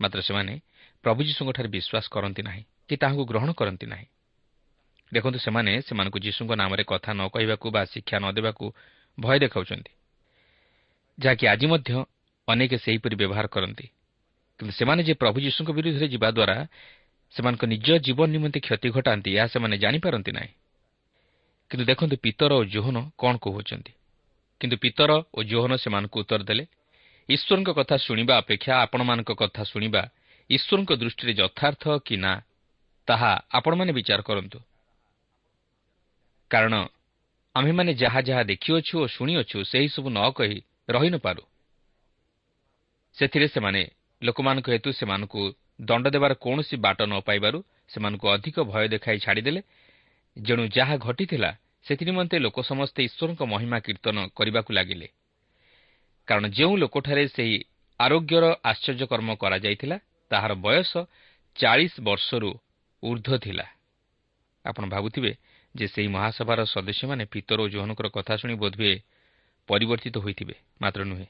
ମାତ୍ର 0.00 0.18
ସେମାନେ 0.21 0.54
ପ୍ରଭୁ 1.04 1.21
ଯୀଶୁଙ୍କଠାରେ 1.28 1.68
ବିଶ୍ୱାସ 1.68 2.04
କରନ୍ତି 2.11 2.42
ନାହିଁ 2.42 2.62
କି 2.88 2.94
ତାହାକୁ 2.97 3.23
ଗ୍ରହଣ 3.25 3.50
କରନ୍ତି 3.52 3.87
ନାହିଁ 3.87 4.06
ଦେଖନ୍ତୁ 5.12 5.38
ସେମାନେ 5.38 5.73
ସେମାନଙ୍କୁ 5.87 6.18
ଯୀଶୁଙ୍କ 6.18 6.52
ନାମରେ 6.52 6.83
କଥା 6.85 7.11
ନ 7.12 7.21
କହିବାକୁ 7.28 7.66
ବା 7.71 7.83
ଶିକ୍ଷା 7.85 8.16
ନ 8.18 8.26
ଦେବାକୁ 8.37 8.64
ଭୟ 9.18 9.37
ଦେଖାଉଛନ୍ତି 9.38 9.92
ଯାହାକି 11.18 11.44
ଆଜି 11.47 11.66
ମଧ୍ୟ 11.66 11.90
ଅନେକ 12.49 12.73
ସେହିପରି 12.76 13.14
ବ୍ୟବହାର 13.16 13.47
କରନ୍ତି 13.47 13.87
କିନ୍ତୁ 14.61 14.73
ସେମାନେ 14.73 15.00
ଯେ 15.02 15.14
ପ୍ରଭୁ 15.14 15.38
ଯୀଶୁଙ୍କ 15.40 15.71
ବିରୁଦ୍ଧରେ 15.71 16.06
ଯିବା 16.09 16.28
ଦ୍ୱାରା 16.30 16.56
ସେମାନଙ୍କ 17.35 17.62
ନିଜ 17.64 17.88
ଜୀବନ 18.06 18.28
ନିମନ୍ତେ 18.30 18.59
କ୍ଷତି 18.61 18.88
ଘଟାନ୍ତି 18.90 19.30
ଏହା 19.37 19.47
ସେମାନେ 19.47 19.76
ଜାଣିପାରନ୍ତି 19.78 20.33
ନାହିଁ 20.33 20.52
କିନ୍ତୁ 21.71 21.85
ଦେଖନ୍ତୁ 21.85 22.16
ପିତର 22.16 22.50
ଓ 22.54 22.62
ଜୋହନ 22.64 22.97
କ'ଣ 23.18 23.35
କହୁଅଛନ୍ତି 23.37 23.92
କିନ୍ତୁ 24.61 24.76
ପିତର 24.82 25.11
ଓ 25.37 25.38
ଜୋହନ 25.50 25.73
ସେମାନଙ୍କୁ 25.84 26.16
ଉତ୍ତର 26.23 26.40
ଦେଲେ 26.50 26.64
ଈଶ୍ୱରଙ୍କ 27.28 27.70
କଥା 27.78 27.96
ଶୁଣିବା 28.06 28.34
ଅପେକ୍ଷା 28.42 28.73
ଆପଣମାନଙ୍କ 28.84 29.30
କଥା 29.42 29.62
ଶୁଣିବା 29.73 30.02
ଈଶ୍ୱରଙ୍କ 30.50 30.90
ଦୃଷ୍ଟିରେ 31.00 31.32
ଯଥାର୍ଥ 31.40 31.84
କି 32.06 32.16
ନା 32.25 32.32
ତାହା 33.08 33.32
ଆପଣମାନେ 33.58 33.92
ବିଚାର 33.99 34.20
କରନ୍ତୁ। 34.28 34.58
କାରଣ 36.50 36.75
ଆମ୍ଭେମାନେ 37.54 37.92
ଯାହା 38.02 38.20
ଯାହା 38.28 38.42
ଦେଖିଅଛୁ 38.50 38.94
ଓ 39.02 39.06
ଶୁଣିଅଛୁ 39.06 39.58
ସେହିସବୁ 39.73 40.08
ନ 40.11 40.20
କହି 40.37 40.58
ରହି 40.94 41.11
ନପାରୁ 41.14 41.42
ସେଥିରେ 43.16 43.46
ସେମାନେ 43.54 43.82
ଲୋକମାନଙ୍କ 44.23 44.66
ହେତୁ 44.75 44.90
ସେମାନଙ୍କୁ 44.99 45.42
ଦଣ୍ଡ 45.80 46.06
ଦେବାର 46.14 46.32
କୌଣସି 46.44 46.76
ବାଟ 46.84 46.99
ନ 47.11 47.14
ପାଇବାରୁ 47.28 47.58
ସେମାନଙ୍କୁ 47.92 48.26
ଅଧିକ 48.34 48.56
ଭୟ 48.73 48.84
ଦେଖାଇ 48.94 49.18
ଛାଡ଼ିଦେଲେ। 49.25 49.61
ଯେଣୁ 50.37 50.62
ଯାହା 50.76 50.94
ଘଟିଥିଲା 51.06 51.50
ସେଥିନିମନ୍ତେ 51.86 52.36
ଲୋକ 52.38 52.56
ସମସ୍ତେ 52.60 53.00
ଈଶ୍ୱରଙ୍କ 53.04 53.42
ମହିମା 53.44 53.78
କୀର୍ତ୍ତନ 53.78 54.16
କରିବାକୁ 54.34 54.72
ଲାଗିଲେ। 54.72 55.08
କାରଣ 56.28 56.44
ଯେଉଁ 56.48 56.76
ଲୋକଠାରେ 56.76 57.24
ସେହି 57.28 57.56
ଆରୋଗ୍ୟର 58.00 58.44
ଆଶ୍ଚର୍ଯ୍ୟକର୍ମ 58.64 59.28
କରାଯାଇଥିଲା 59.34 59.96
ତାହାର 60.30 60.52
ବୟସ 60.54 60.92
ଚାଳିଶ 61.56 61.94
ବର୍ଷରୁ 62.00 62.50
ଉର୍ଦ୍ଧ୍ୱ 63.02 63.38
ଥିଲା। 63.38 63.66
ଆପଣ 64.64 64.84
ଭାବୁଥିବେ 64.88 65.32
ଯେ 65.74 65.86
ସେହି 65.88 66.08
ମହାସଭାର 66.08 66.60
ସଦସ୍ୟମାନେ 66.64 67.24
ପିତର 67.24 67.58
ଓ 67.60 67.68
ଜୋହନଙ୍କର 67.68 68.08
କଥା 68.08 68.36
ଶୁଣି 68.36 68.54
ବୋଧହୁଏ 68.54 68.94
ପରିବର୍ତ୍ତିତ 69.68 70.16
ହୋଇଥିବେ 70.18 70.54
ମାତ୍ର 70.80 71.00
ନୁହେଁ। 71.04 71.26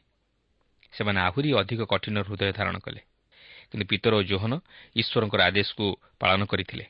ସେମାନେ 0.92 1.20
ଆହୁରି 1.20 1.49
ଅଧିକ 1.52 1.80
କଠିନ 1.82 2.16
ହୃଦୟ 2.23 2.52
ଧାରଣ 2.52 2.76
କଲେ। 2.78 3.00
କିନ୍ତୁ 3.70 3.84
ପିତର 3.87 4.12
ଓ 4.14 4.23
ଜୋହନ 4.23 4.52
ଈଶ୍ୱରଙ୍କର 4.96 5.40
ଆଦେଶକୁ 5.42 5.84
ପାଳନ 6.20 6.40
କରିଥିଲେ। 6.44 6.84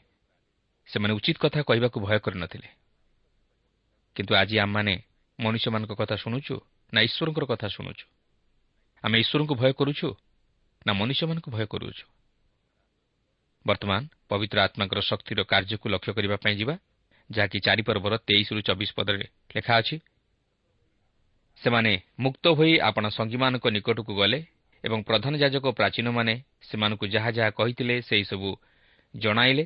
ସେମାନେ 0.89 1.13
ଉଚିତ 1.15 1.37
କଥା 1.41 1.61
କହିବାକୁ 1.63 1.97
ଭୟ 2.01 2.19
କରିନଥିଲେ। 2.19 2.84
କିନ୍ତୁ 4.17 4.33
ଆଜି 4.35 4.57
ଆମମାନେ 4.59 4.95
ମନୁଷ୍ୟମାନଙ୍କ 5.39 5.93
କଥା 6.01 6.17
ଶୁଣୁଛୁ 6.17 6.55
ନା 6.93 7.01
ଈଶ୍ୱରଙ୍କର 7.07 7.45
କଥା 7.53 7.69
ଶୁଣୁଛୁ 7.69 8.07
ଆମେ 9.05 9.17
ଈଶ୍ୱରଙ୍କୁ 9.19 9.55
ଭୟ 9.61 9.73
କରୁଛୁ 9.73 10.09
ନା 10.87 10.93
ମନୁଷ୍ୟମାନଙ୍କୁ 10.93 11.51
ଭୟ 11.51 11.67
କରୁଛୁ 11.67 12.05
ବର୍ତ୍ତମାନ 13.67 14.01
ପବିତ୍ର 14.29 14.59
ଆତ୍ମାଙ୍କର 14.67 15.01
ଶକ୍ତିର 15.01 15.41
କାର୍ଯ୍ୟକୁ 15.43 15.87
ଲକ୍ଷ୍ୟ 15.89 16.13
କରିବା 16.17 16.37
ପାଇଁ 16.37 16.55
ଯିବା 16.61 16.75
ଯାହାକି 17.31 17.59
ଚାରିପର୍ବର 17.67 18.15
ତେଇଶରୁ 18.29 18.61
ଚବିଶ 18.61 18.91
ପଦରେ 18.97 19.27
ଲେଖା 19.57 19.75
ଅଛି। 19.81 19.97
ସେମାନେ 21.63 21.93
ମୁକ୍ତ 22.19 22.45
ହୋଇ 22.59 22.73
ଆପଣା 22.79 23.09
ସଙ୍ଗୀମାନଙ୍କ 23.09 23.67
ନିକଟକୁ 23.77 24.13
ଗଲେ 24.15 24.41
ଏବଂ 24.85 24.99
ପ୍ରଧାନ 25.09 25.33
ଯାଜକ 25.43 25.65
ଓ 25.65 25.73
ପ୍ରାଚୀନମାନେ 25.73 26.35
ସେମାନଙ୍କୁ 26.69 27.05
ଯାହା 27.15 27.31
ଯାହା 27.31 27.51
କହିଥିଲେ 27.51 27.95
ସେହିସବୁ 28.09 28.51
ଜଣାଇଲେ। 29.15 29.65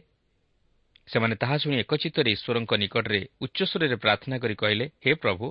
ସେମାନେ 1.13 1.35
ତାହା 1.35 1.57
ଶୁଣି 1.59 1.77
ଏକଚିତ୍ତରେ 1.79 2.31
ଈଶ୍ୱରଙ୍କ 2.37 2.73
ନିକଟରେ 2.75 3.21
ଉଚ୍ଚସ୍ୱରରେ 3.41 3.97
ପ୍ରାର୍ଥନା 3.97 4.37
କରି 4.39 4.55
କହିଲେ 4.55 4.87
ହେ 5.05 5.13
ପ୍ରଭୁ 5.15 5.47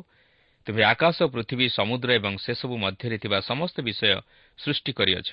ତୁମେ 0.68 0.84
ଆକାଶ 0.84 1.18
ପୃଥିବୀ 1.34 1.66
ସମୁଦ୍ର 1.70 2.10
ଏବଂ 2.20 2.34
ସେସବୁ 2.38 2.76
ମଧ୍ୟରେ 2.78 3.18
ଥିବା 3.18 3.38
ସମସ୍ତ 3.42 3.76
ବିଷୟ 3.82 4.12
ସୃଷ୍ଟି 4.60 4.92
କରିଅଛ 4.94 5.30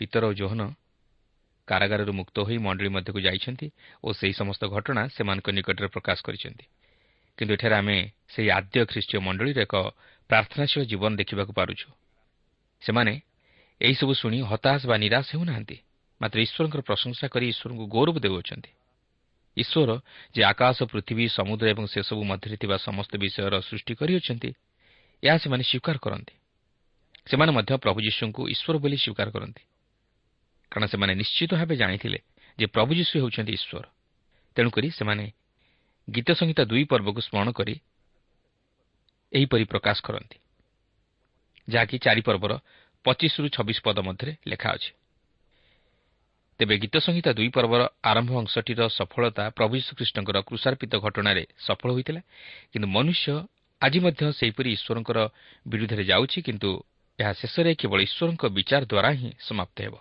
ପିତର 0.00 0.22
ଓ 0.26 0.32
ଜୋହନ 0.32 0.60
କାରାଗାରରୁ 1.68 2.12
ମୁକ୍ତ 2.12 2.36
ହୋଇ 2.40 2.58
ମଣ୍ଡଳୀ 2.58 2.88
ମଧ୍ୟକୁ 2.88 3.20
ଯାଇଛନ୍ତି 3.20 3.66
ଓ 4.04 4.08
ସେହି 4.12 4.32
ସମସ୍ତ 4.32 4.62
ଘଟଣା 4.66 5.02
ସେମାନଙ୍କ 5.08 5.48
ନିକଟରେ 5.50 5.88
ପ୍ରକାଶ 5.88 6.18
କରିଛନ୍ତି। 6.22 6.64
କିନ୍ତୁ 7.38 7.52
ଏଠାରେ 7.54 7.74
ଆମେ 7.74 7.96
ସେହି 8.28 8.48
ଆଦ୍ୟ 8.50 8.78
ଖ୍ରୀଷ୍ଟୀୟ 8.90 9.18
ମଣ୍ଡଳୀର 9.26 9.58
ଏକ 9.66 9.74
ପ୍ରାର୍ଥନାଶୀଳ 10.30 10.82
ଜୀବନ 10.84 11.12
ଦେଖିବାକୁ 11.16 11.52
ପାରୁଛୁ। 11.52 11.88
ସେମାନେ 12.82 13.14
ଏହିସବୁ 13.80 14.12
ଶୁଣି 14.14 14.38
ହତାଶ 14.42 14.80
ବା 14.86 14.96
ନିରାଶ 14.96 15.26
ହେଉନାହାନ୍ତି। 15.34 15.76
ମାତ୍ର 16.20 16.38
ଈଶ୍ୱରଙ୍କର 16.40 16.80
ପ୍ରଶଂସା 16.80 17.26
କରି 17.28 17.46
ଈଶ୍ୱରଙ୍କୁ 17.52 17.84
ଗୌରବ 17.86 18.16
ଦେଉଅଛନ୍ତି 18.24 18.70
ଈଶ୍ୱର 19.56 19.90
ଯେ 20.34 20.42
ଆକାଶ 20.44 20.78
ପୃଥିବୀ 20.90 21.24
ସମୁଦ୍ର 21.30 21.66
ଏବଂ 21.70 21.84
ସେସବୁ 21.86 22.22
ମଧ୍ୟରେ 22.24 22.56
ଥିବା 22.56 22.76
ସମସ୍ତ 22.78 23.12
ବିଷୟର 23.22 23.54
ସୃଷ୍ଟି 23.60 23.92
କରିଅଛନ୍ତି 23.94 24.50
ଏହା 25.22 25.36
ସେମାନେ 25.38 25.62
ସ୍ୱୀକାର 25.70 25.96
କରନ୍ତି 25.98 26.34
ସେମାନେ 27.26 27.50
ମଧ୍ୟ 27.56 27.72
ପ୍ରଭୁ 27.78 27.98
ଯୀଶୁଙ୍କୁ 28.06 28.42
ଈଶ୍ୱର 28.50 28.74
ବୋଲି 28.82 28.96
ସ୍ୱୀକାର 28.98 29.28
କରନ୍ତି 29.30 29.64
କାରଣ 30.72 30.84
ସେମାନେ 30.86 31.12
ନିଶ୍ଚିତ 31.14 31.50
ଭାବେ 31.54 31.74
ଜାଣିଥିଲେ 31.76 32.18
ଯେ 32.58 32.66
ପ୍ରଭୁ 32.66 32.90
ଯୀଶୁ 32.94 33.14
ହେଉଛନ୍ତି 33.20 33.52
ଈଶ୍ୱର 33.52 33.84
ତେଣୁକରି 34.56 34.88
ସେମାନେ 34.90 35.24
ଗୀତ 36.08 36.28
ସଂହିତା 36.34 36.62
ଦୁଇ 36.64 36.84
ପର୍ବକୁ 36.84 37.20
ସ୍ମରଣ 37.20 37.48
କରି 37.52 37.74
ଏହିପରି 39.32 39.64
ପ୍ରକାଶ 39.64 39.96
କରନ୍ତି 40.02 40.38
ଯାହାକି 41.68 41.96
ଚାରି 41.98 42.22
ପର୍ବର 42.22 42.52
ପଚିଶରୁ 43.04 43.46
ଛବିଶ 43.48 43.78
ପଦ 43.86 43.98
ମଧ୍ୟରେ 44.00 44.32
ଲେଖା 44.46 44.68
ଅଛି 44.74 44.90
ତେବେ 46.60 46.74
ଗୀତ 46.78 46.94
ସଂହିତା 46.96 47.30
ଦୁଇ 47.32 47.50
ପର୍ବର 47.50 47.82
ଆରମ୍ଭ 48.04 48.30
ଅଂଶଟିର 48.42 48.80
ସଫଳତା 48.88 49.44
ପ୍ରଭୁ 49.58 49.72
ଯୀଶୁଖ୍ରୀଷ୍ଟଙ୍କର 49.76 50.38
କୃଷାର୍ପିତ 50.48 50.92
ଘଟଣାରେ 51.04 51.44
ସଫଳ 51.66 51.88
ହୋଇଥିଲା। 51.92 52.20
କିନ୍ତୁ 52.72 52.88
ମନୁଷ୍ୟ 52.88 53.26
ଆଜି 53.80 53.98
ମଧ୍ୟ 54.06 54.22
ସେହିପରି 54.32 54.68
ଈଶ୍ୱରଙ୍କର 54.76 55.18
ବିରୁଦ୍ଧରେ 55.66 56.04
ଯାଉଛି 56.04 56.38
କିନ୍ତୁ 56.46 56.70
ଏହା 57.18 57.32
ଶେଷରେ 57.32 57.72
କେବଳ 57.74 57.98
ଈଶ୍ୱରଙ୍କ 58.08 58.42
ବିଚାର 58.56 58.82
ଦ୍ୱାରା 58.84 59.10
ହିଁ 59.20 59.30
ସମାପ୍ତ 59.40 59.76
ହେବ। 59.82 59.94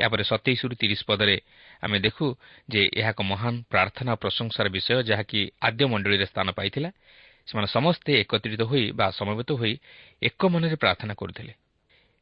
ଏହାପରେ 0.00 0.22
ସତେଇଶରୁ 0.24 0.74
ତିରିଶ 0.74 1.00
ପଦରେ 1.06 1.36
ଆମେ 1.82 1.98
ଦେଖୁ 1.98 2.26
ଯେ 2.72 2.80
ଏହା 3.00 3.10
ଏକ 3.10 3.20
ମହାନ 3.22 3.54
ପ୍ରାର୍ଥନା 3.70 4.10
ଓ 4.12 4.18
ପ୍ରଶଂସାର 4.22 4.66
ବିଷୟ 4.68 5.02
ଯାହାକି 5.02 5.40
ଆଦ୍ୟ 5.62 5.84
ମଣ୍ଡଳୀରେ 5.92 6.26
ସ୍ଥାନ 6.26 6.48
ପାଇଥିଲା। 6.58 6.90
ସେମାନେ 7.46 7.68
ସମସ୍ତେ 7.76 8.10
ଏକତ୍ରିତ 8.22 8.62
ହୋଇ 8.62 8.84
ବା 8.98 9.06
ସମବେତ 9.10 9.50
ହୋଇ 9.52 9.74
ଏକ 10.22 10.40
ମନରେ 10.52 10.76
ପ୍ରାର୍ଥନା 10.76 11.14
କରୁଥିଲେ। 11.14 11.52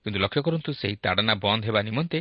କିନ୍ତୁ 0.06 0.18
ଲକ୍ଷ୍ୟ 0.24 0.40
କରନ୍ତୁ 0.46 0.70
ସେହି 0.72 0.96
ତାଡ଼ନା 1.04 1.34
ବନ୍ଦ 1.44 1.62
ହେବା 1.68 1.80
ନିମନ୍ତେ 1.88 2.18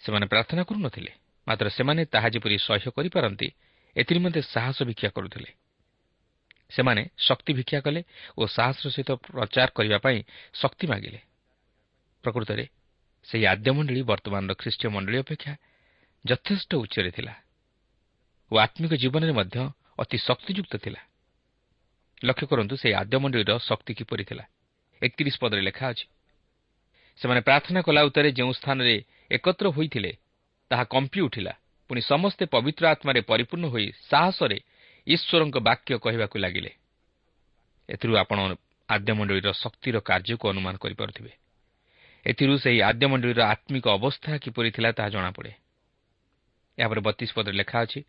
ସେମାନେ 0.00 0.26
ପ୍ରାର୍ଥନା 0.26 0.62
କରୁନଥିଲେ 0.62 1.12
ମାତ୍ର 1.46 1.66
ସେମାନେ 1.68 2.02
ତାହା 2.12 2.28
ଯେପରି 2.28 2.56
ସହ୍ୟ 2.58 2.88
କରିପାରନ୍ତି 2.96 3.48
ଏଥିନିମନ୍ତେ 3.96 4.40
ସାହସ 4.44 4.78
ଭିକ୍ଷା 4.88 5.10
କରୁଥିଲେ। 5.10 5.50
ସେମାନେ 6.70 7.02
ଶକ୍ତି 7.18 7.52
ଭିକ୍ଷା 7.58 7.80
କଲେ 7.80 8.00
ଓ 8.38 8.42
ସାହସର 8.46 8.88
ସହିତ 8.94 9.10
ପ୍ରଚାର 9.24 9.68
କରିବା 9.74 9.98
ପାଇଁ 10.04 10.18
ଶକ୍ତି 10.54 10.84
ମାଗିଲେ। 10.86 11.20
ପ୍ରକୃତରେ 12.24 12.64
ସେହି 13.28 13.44
ଆଦ୍ୟ 13.52 13.70
ମଣ୍ଡଳୀ 13.76 14.02
ବର୍ତ୍ତମାନର 14.10 14.52
ଖ୍ରୀଷ୍ଟୀୟ 14.60 14.88
ମଣ୍ଡଳୀ 14.94 15.18
ଅପେକ୍ଷା 15.18 15.52
ଯଥେଷ୍ଟ 16.24 16.70
ଉଚ୍ଚରେ 16.74 17.10
ଥିଲା 17.10 17.34
ଓ 18.50 18.54
ଆତ୍ମିକ 18.58 18.92
ଜୀବନରେ 19.02 19.32
ମଧ୍ୟ 19.32 19.56
ଅତି 19.98 20.16
ଶକ୍ତିଯୁକ୍ତ 20.18 20.74
ଥିଲା। 20.84 21.00
ଲକ୍ଷ୍ୟ 22.24 22.46
କରନ୍ତୁ 22.50 22.74
ସେହି 22.76 22.94
ଆଦ୍ୟ 23.00 23.16
ମଣ୍ଡଳୀର 23.22 23.50
ଶକ୍ତି 23.68 23.92
କିପରି 23.98 24.24
ଥିଲା। 24.30 24.44
ଏକତିରିଶ 25.02 25.36
ପଦରେ 25.42 25.62
ଲେଖା 25.68 25.84
ଅଛି 25.92 26.04
ସେମାନେ 27.20 27.40
ପ୍ରାର୍ଥନା 27.40 27.80
କଲା 27.82 28.00
ଯେଉଁ 28.30 28.52
ସ୍ଥାନରେ 28.52 28.94
ଏକତ୍ର 29.30 29.66
ହୋଇଥିଲେ 29.68 30.12
ତାହା 30.70 30.84
କମ୍ପି 30.84 31.20
ଉଠିଲା। 31.20 31.52
ପୁଣି 31.90 32.00
ସମସ୍ତେ 32.00 32.44
ପବିତ୍ର 32.46 32.84
ଆତ୍ମାରେ 32.88 33.20
ପରିପୂର୍ଣ୍ଣ 33.20 33.66
ହୋଇ 33.66 33.86
ସାହସରେ 34.10 34.58
ଈଶ୍ୱରଙ୍କ 35.06 35.56
ବାକ୍ୟ 35.58 35.98
କହିବାକୁ 35.98 36.36
ଲାଗିଲେ। 36.38 36.70
ଏଥିରୁ 37.88 38.14
ଆପଣ 38.16 38.38
ଆଦ୍ୟମଣ୍ଡଳୀର 38.88 39.48
ଶକ୍ତିର 39.52 39.96
କାର୍ଯ୍ୟକୁ 40.00 40.44
ଅନୁମାନ 40.48 40.74
କରିପାରୁଥିବେ। 40.76 41.32
ଏଥିରୁ 42.26 42.54
ସେହି 42.58 42.80
ଆଦ୍ୟମଣ୍ଡଳୀର 42.82 43.40
ଆତ୍ମିକ 43.44 43.86
ଅବସ୍ଥା 43.88 44.30
କିପରି 44.38 44.70
ଥିଲା 44.70 44.90
ତାହା 44.92 45.08
ଜଣାପଡ଼େ। 45.08 45.52
ଏହାପରେ 46.78 47.00
ବତିଶ 47.00 47.30
ପଦରେ 47.34 47.54
ଲେଖା 47.56 47.78
ଅଛି 47.82 48.00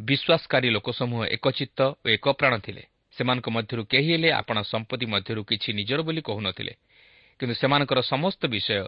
ବିଶ୍ୱାସକାରୀ 0.00 0.68
ଲୋକସମୂହ 0.70 1.22
ଏକଚିତ୍ତ 1.36 1.80
ଓ 2.04 2.06
ଏକ 2.16 2.26
ପ୍ରାଣ 2.32 2.54
ଥିଲେ। 2.58 2.82
ସେମାନଙ୍କ 3.16 3.46
ମଧ୍ୟରୁ 3.48 3.82
କେହି 3.84 4.08
ହେଲେ 4.12 4.28
ଆପଣା 4.32 4.62
ସମ୍ପତ୍ତି 4.62 5.06
ମଧ୍ୟରୁ 5.06 5.40
କିଛି 5.44 5.68
ନିଜର 5.72 6.00
ବୋଲି 6.02 6.20
କହୁନଥିଲେ। 6.20 6.72
କିନ୍ତୁ 7.40 7.54
ସେମାନଙ୍କର 7.54 8.00
ସମସ୍ତ 8.00 8.42
ବିଷୟ 8.46 8.84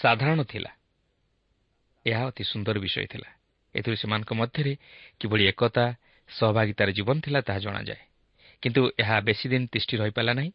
ସାଧାରଣ 0.00 0.42
ଥିଲା। 0.42 0.70
ଏହା 2.06 2.26
ଅତି 2.26 2.44
ସୁନ୍ଦର 2.44 2.78
ବିଷୟ 2.78 3.06
ଥିଲା। 3.06 3.28
ଏଥିରୁ 3.74 3.96
ସେମାନଙ୍କ 3.96 4.30
ମଧ୍ୟରେ 4.32 4.72
କିଭଳି 5.20 5.44
ଏକତା 5.46 5.84
ସହଭାଗିତାର 6.30 6.88
ଜୀବନ 6.90 7.16
ଥିଲା 7.20 7.40
ତାହା 7.40 7.58
ଜଣାଯାଏ। 7.58 8.02
କିନ୍ତୁ 8.62 8.80
ଏହା 8.98 9.20
ବେଶୀ 9.20 9.46
ଦିନ 9.48 9.62
ତିଷ୍ଠି 9.66 9.94
ରହିପାରିଲା 9.96 10.32
ନାହିଁ। 10.34 10.50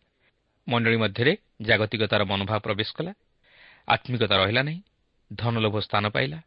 ମଣ୍ଡଳୀ 0.68 0.98
ମଧ୍ୟରେ 0.98 1.34
ଜାଗତିକତାର 1.62 2.22
ମନୋଭାବ 2.24 2.60
ପ୍ରବେଶ 2.60 2.90
କଲା। 2.94 3.14
ଆତ୍ମିକତା 3.88 4.36
ରହିଲା 4.38 4.62
ନାହିଁ। 4.64 4.82
ଧନଲୋଭ 5.36 5.76
ସ୍ଥାନ 5.80 6.06
ପାଇଲା। 6.10 6.40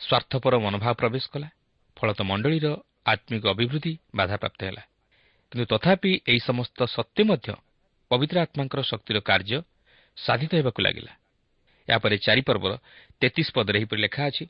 ସ୍ୱାର୍ଥପର 0.00 0.54
ମନୋଭାବ 0.58 0.94
ପ୍ରବେଶ 0.94 1.24
କଲା। 1.32 1.48
ଫଳତଃ 1.96 2.24
ମଣ୍ଡଳୀର 2.24 2.66
ଆତ୍ମିକ 3.06 3.44
ଅଭିବୃଦ୍ଧି 3.46 3.92
ବାଧାପ୍ରାପ୍ତ 4.14 4.60
ହେଲା। 4.64 4.82
କିନ୍ତୁ 5.52 5.64
ତଥାପି 5.66 6.12
ଏହି 6.28 6.40
ସମସ୍ତ 6.48 6.78
ସତ୍ତ୍ୱେ 6.86 7.22
ମଧ୍ୟ 7.24 7.48
ପବିତ୍ର 8.10 8.36
ଆତ୍ମାଙ୍କର 8.40 8.80
ଶକ୍ତିର 8.82 9.18
କାର୍ଯ୍ୟ 9.20 9.58
ସାଧିତ 10.16 10.52
ହେବାକୁ 10.54 10.80
ଲାଗିଲା। 10.82 11.12
ଏହାପରେ 11.88 12.16
ଚାରିପର୍ବର 12.18 12.72
ତେତିଶ 13.20 13.48
ପଦରେ 13.54 13.76
ଏହିପରି 13.78 14.00
ଲେଖା 14.02 14.22
ଅଛି 14.26 14.44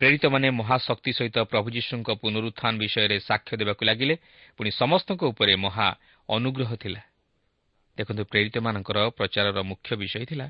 ପ୍ରେରିତମାନେ 0.00 0.48
ମହାଶକ୍ତି 0.50 1.10
ସହିତ 1.12 1.36
ପ୍ରଭୁ 1.50 1.68
ଯୀଶୁଙ୍କ 1.70 2.08
ପୁନରୁତ୍ଥାନ 2.22 2.72
ବିଷୟରେ 2.78 3.16
ସାକ୍ଷ୍ୟ 3.18 3.54
ଦେବାକୁ 3.60 3.82
ଲାଗିଲେ 3.84 4.14
ପୁଣି 4.56 4.70
ସମସ୍ତଙ୍କ 4.70 5.22
ଉପରେ 5.32 5.54
ମହା 5.56 5.88
ଅନୁଗ୍ରହ 6.28 6.70
ଥିଲା। 6.76 7.02
ଦେଖନ୍ତୁ 7.98 8.22
ପ୍ରେରିତମାନଙ୍କର 8.24 8.98
ପ୍ରଚାରର 9.18 9.58
ମୁଖ୍ୟ 9.62 9.90
ବିଷୟ 9.96 10.24
ଥିଲା 10.30 10.46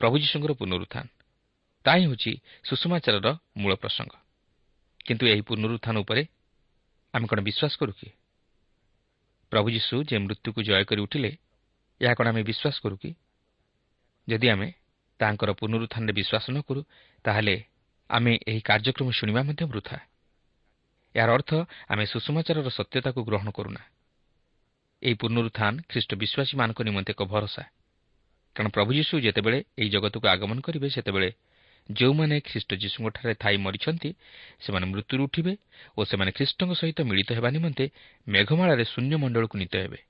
ପ୍ରଭୁ 0.00 0.14
ଯୀଶୁଙ୍କର 0.22 0.52
ପୁନରୁତ୍ଥାନ। 0.52 1.06
ତାହା 1.84 1.98
ହେଉଛି 1.98 2.32
ସୁଷମାଚାରର 2.64 3.28
ମୂଳ 3.56 3.72
ପ୍ରସଙ୍ଗ। 3.74 4.12
କିନ୍ତୁ 5.06 5.24
ଏହି 5.26 5.40
ପୁନରୁତ୍ଥାନ 5.40 5.96
ଉପରେ 6.04 6.22
ଆମେ 7.14 7.26
କ'ଣ 7.26 7.38
ବିଶ୍ୱାସ 7.40 7.72
କରୁ 7.80 7.92
କି? 8.00 8.08
ପ୍ରଭୁ 9.52 9.68
ଯୀଶୁ 9.70 9.94
ଯେ 10.04 10.16
ମୃତ୍ୟୁକୁ 10.18 10.60
ଜୟ 10.62 10.84
କରି 10.84 11.00
ଉଠିଲେ 11.00 11.30
ଏହା 12.00 12.14
କ'ଣ 12.14 12.26
ଆମେ 12.28 12.42
ବିଶ୍ୱାସ 12.42 12.76
କରୁ 12.84 12.96
କି? 12.96 13.10
ଯଦି 14.30 14.46
ଆମେ 14.48 14.68
ତାଙ୍କର 15.20 15.50
ପୁନରୁତ୍ଥାନରେ 15.52 16.12
ବିଶ୍ୱାସ 16.12 16.44
ନ 16.50 16.56
କରୁ 16.62 16.80
ତାହେଲେ 17.24 17.56
ଆମେ 18.10 18.32
ଏହି 18.50 18.60
କାର୍ଯ୍ୟକ୍ରମ 18.60 19.08
ଶୁଣିବା 19.10 19.40
ମଧ୍ୟ 19.42 19.64
ବୃଥା। 19.72 19.98
ଏହାର 21.14 21.30
ଅର୍ଥ 21.36 21.50
ଆମେ 21.88 22.04
ସୁଷମାଚାରର 22.06 22.68
ସତ୍ୟତାକୁ 22.70 23.20
ଗ୍ରହଣ 23.28 23.48
କରୁନା। 23.50 23.82
ଏହି 25.02 25.14
ପୁନରୁତ୍ଥାନ 25.14 25.72
ଖ୍ରୀଷ୍ଟ 25.90 26.10
ବିଶ୍ୱାସୀମାନଙ୍କ 26.22 26.78
ନିମନ୍ତେ 26.88 27.10
ଏକ 27.12 27.22
ଭରସା। 27.32 27.64
କାରଣ 28.56 28.68
ପ୍ରଭୁ 28.70 28.90
ଯୀଶୁ 28.92 29.14
ଯେତେବେଳେ 29.20 29.58
ଏହି 29.78 29.88
ଜଗତକୁ 29.90 30.26
ଆଗମନ 30.28 30.58
କରିବେ 30.60 30.88
ସେତେବେଳେ 30.90 31.30
ଯେଉଁମାନେ 31.88 32.36
ଖ୍ରୀଷ୍ଟ 32.40 32.70
ଯୀଶୁଙ୍କଠାରେ 32.82 33.34
ଥାଇ 33.34 33.56
ମରିଛନ୍ତି 33.56 34.10
ସେମାନେ 34.60 34.86
ମୃତ୍ୟୁରୁ 34.92 35.22
ଉଠିବେ 35.26 35.52
ଓ 35.98 36.00
ସେମାନେ 36.04 36.30
ଖ୍ରୀଷ୍ଟଙ୍କ 36.36 36.72
ସହିତ 36.80 36.98
ମିଳିତ 37.10 37.30
ହେବା 37.38 37.50
ନିମନ୍ତେ 37.50 37.84
ମେଘମାଳାରେ 38.28 38.84
ଶୂନ୍ୟମଣ୍ଡଳକୁ 38.84 39.54
ନୀତ 39.58 39.74
ହେବେ। 39.76 40.00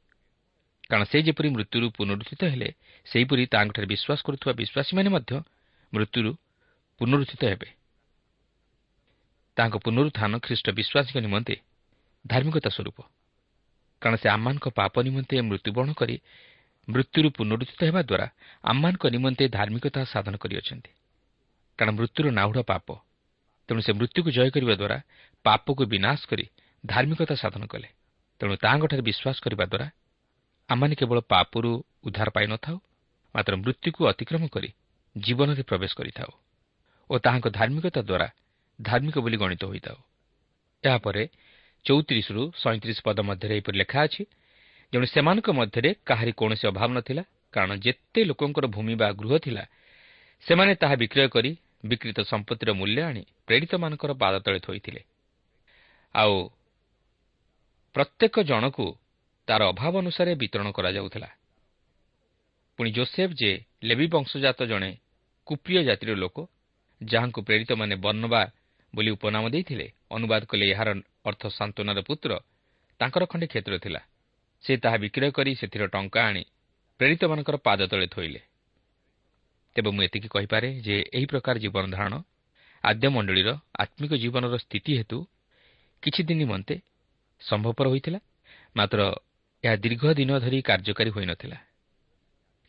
କାରଣ 0.90 1.04
ସେ 1.04 1.18
ଯେପରି 1.22 1.48
ମୃତ୍ୟୁରୁ 1.54 1.86
ପୁନରୁତ୍ଥିତ 1.96 2.42
ହେଲେ 2.52 2.68
ସେହିପରି 3.06 3.42
ତାଙ୍କଠାରେ 3.46 3.86
ବିଶ୍ୱାସ 3.92 4.20
କରୁଥିବା 4.26 4.52
ବିଶ୍ୱାସୀମାନେ 4.60 5.08
ମଧ୍ୟ 5.16 5.32
ମୃତ୍ୟୁରୁ 5.92 6.30
ପୁନରୁତ୍ଥିତ 7.00 7.42
ହେବେ। 7.52 7.68
ତାଙ୍କ 9.56 9.74
ପୁନରୁତ୍ଥାନ 9.84 10.32
ଖ୍ରୀଷ୍ଟ 10.44 10.66
ବିଶ୍ୱାସୀଙ୍କ 10.78 11.18
ନିମନ୍ତେ 11.26 11.54
ଧାର୍ମିକତା 12.24 12.70
ସ୍ୱରୂପ। 12.70 12.98
କାରଣ 14.02 14.16
ସେ 14.22 14.28
ଆମମାନଙ୍କ 14.28 14.66
ପାପ 14.80 14.94
ନିମନ୍ତେ 15.06 15.34
ମୃତ୍ୟୁବରଣ 15.50 15.90
କରି 15.92 16.16
ମୃତ୍ୟୁରୁ 16.88 17.28
ପୁନରୁତ୍ଥିତ 17.38 17.80
ହେବା 17.88 18.02
ଦ୍ୱାରା 18.02 18.26
ଆମମାନଙ୍କ 18.64 19.04
ନିମନ୍ତେ 19.14 19.44
ଧାର୍ମିକତା 19.48 20.00
ସାଧନ 20.04 20.34
କରିଅଛନ୍ତି। 20.42 20.90
କାରଣ 21.78 21.90
ମୃତ୍ୟୁର 21.98 22.26
ନାଉଢ଼ 22.38 22.60
ପାପ 22.66 22.86
ତେଣୁ 23.68 23.80
ସେ 23.86 23.92
ମୃତ୍ୟୁକୁ 23.98 24.28
ଜୟ 24.36 24.48
କରିବା 24.50 24.74
ଦ୍ୱାରା 24.80 24.98
ପାପକୁ 25.44 25.82
ବିନାଶ 25.86 26.20
କରି 26.30 26.44
ଧାର୍ମିକତା 26.84 27.34
ସାଧନ 27.42 27.62
କଲେ। 27.72 27.88
ତେଣୁ 28.40 28.54
ତାହାଙ୍କଠାରେ 28.64 29.02
ବିଶ୍ୱାସ 29.08 29.36
କରିବା 29.44 29.64
ଦ୍ୱାରା 29.72 29.86
ଆମମାନେ 30.70 30.94
କେବଳ 31.00 31.18
ପାପରୁ 31.32 31.70
ଉଦ୍ଧାର 32.06 32.28
ପାଇନଥାଉ 32.36 32.76
ମାତ୍ର 33.34 33.52
ମୃତ୍ୟୁକୁ 33.62 34.00
ଅତିକ୍ରମ 34.12 34.42
କରି 34.54 34.70
ଜୀବନରେ 35.16 35.62
ପ୍ରବେଶ 35.70 35.92
କରିଥାଉ 35.98 36.30
ଓ 37.10 37.14
ତାହାଙ୍କ 37.24 37.46
ଧାର୍ମିକତା 37.58 38.00
ଦ୍ୱାରା 38.08 38.28
ଧାର୍ମିକ 38.78 39.16
ବୋଲି 39.24 39.36
ଗଣିତ 39.42 39.62
ହୋଇଥାଉ। 39.70 39.98
ଏହାପରେ 40.84 41.22
ଚଉତିରିଶରୁ 41.84 42.42
ସଇଁତିରିଶ 42.62 42.98
ପଦ 43.06 43.18
ମଧ୍ୟରେ 43.28 43.52
ଏହିପରି 43.56 43.76
ଲେଖା 43.82 43.98
ଅଛି 44.06 44.22
ଯେଣୁ 44.92 45.06
ସେମାନଙ୍କ 45.14 45.48
ମଧ୍ୟରେ 45.60 45.90
କାହାରି 46.08 46.32
କୌଣସି 46.40 46.64
ଅଭାବ 46.70 46.88
ନଥିଲା 46.98 47.22
କାରଣ 47.54 47.72
ଯେତେ 47.84 48.20
ଲୋକଙ୍କର 48.30 48.66
ଭୂମି 48.74 48.94
ବା 49.00 49.08
ଗୃହ 49.20 49.32
ଥିଲା 49.44 49.64
ସେମାନେ 50.46 50.72
ତାହା 50.80 50.94
ବିକ୍ରୟ 51.02 51.26
କରି 51.34 51.50
ବିକ୍ରିତ 51.90 52.18
ସମ୍ପତ୍ତିର 52.30 52.70
ମୂଲ୍ୟ 52.80 53.00
ଆଣି 53.08 53.22
ପ୍ରେରିତମାନଙ୍କର 53.46 54.10
ପାଦ 54.22 54.34
ତଳେ 54.44 54.60
ଥୋଇଥିଲେ। 54.66 55.00
ଆଉ 56.14 56.34
ପ୍ରତ୍ୟେକ 57.94 58.34
ଜଣକୁ 58.50 58.86
ତାର 59.50 59.62
ଅଭାବ 59.66 59.94
ଅନୁସାରେ 59.98 60.32
ବିତରଣ 60.34 60.68
କରାଯାଉଥିଲା। 60.70 61.28
ପୁଣି 62.78 62.90
ଜୋସେଫ୍ 62.90 63.34
ଯେ 63.34 63.50
ଲେବି 63.82 64.06
ବଂଶଜାତ 64.06 64.60
ଜଣେ 64.64 64.90
କୁପ୍ରିୟ 65.46 65.82
ଜାତିର 65.84 66.10
ଲୋକ 66.14 66.36
ଯାହାଙ୍କୁ 67.02 67.40
ପ୍ରେରିତମାନେ 67.42 67.94
ବର୍ଣ୍ଣବା 67.96 68.42
ବୋଲି 68.94 69.10
ଉପନାମ 69.10 69.44
ଦେଇଥିଲେ 69.50 69.86
ଅନୁବାଦ 70.10 70.42
କଲେ 70.46 70.64
ଏହାର 70.72 70.88
ଅର୍ଥ 71.24 71.42
ସାନ୍ତ୍ୱନାର 71.48 71.98
ପୁତ୍ର 72.00 72.30
ତାଙ୍କର 73.00 73.22
ଖଣ୍ଡେ 73.26 73.46
କ୍ଷେତ୍ର 73.46 73.74
ଥିଲା। 73.78 74.00
ସେ 74.64 74.72
ତାହା 74.76 74.96
ବିକ୍ରୟ 74.96 75.28
କରି 75.32 75.52
ସେଥିର 75.54 75.82
ଟଙ୍କା 75.86 76.20
ଆଣି 76.24 76.42
ପ୍ରେରିତମାନଙ୍କର 77.00 77.56
ପାଦ 77.56 77.80
ତଳେ 77.90 78.06
ଥୋଇଲେ। 78.06 78.40
ତେବେ 79.76 79.90
ମୁଁ 79.90 80.02
ଏତିକି 80.02 80.28
କହିପାରେ 80.28 80.68
ଯେ 80.86 80.96
ଏହି 81.16 81.26
ପ୍ରକାର 81.26 81.54
ଜୀବନ 81.58 81.84
ଧାରଣ 81.90 82.14
ଆଦ୍ୟ 82.84 83.06
ମଣ୍ଡଳୀର 83.08 83.50
ଆତ୍ମିକ 83.78 84.12
ଜୀବନର 84.22 84.54
ସ୍ଥିତି 84.58 84.92
ହେତୁ 84.98 85.18
କିଛି 86.02 86.20
ଦିନ 86.28 86.38
ନିମନ୍ତେ 86.38 86.74
ସମ୍ଭବପର 87.40 87.86
ହୋଇଥିଲା। 87.88 88.20
ମାତ୍ର 88.76 89.00
ଏହା 89.64 89.76
ଦୀର୍ଘ 89.76 90.02
ଦିନ 90.14 90.30
ଧରି 90.38 90.58
କାର୍ଯ୍ୟକାରୀ 90.62 91.10
ହୋଇନଥିଲା। 91.10 91.58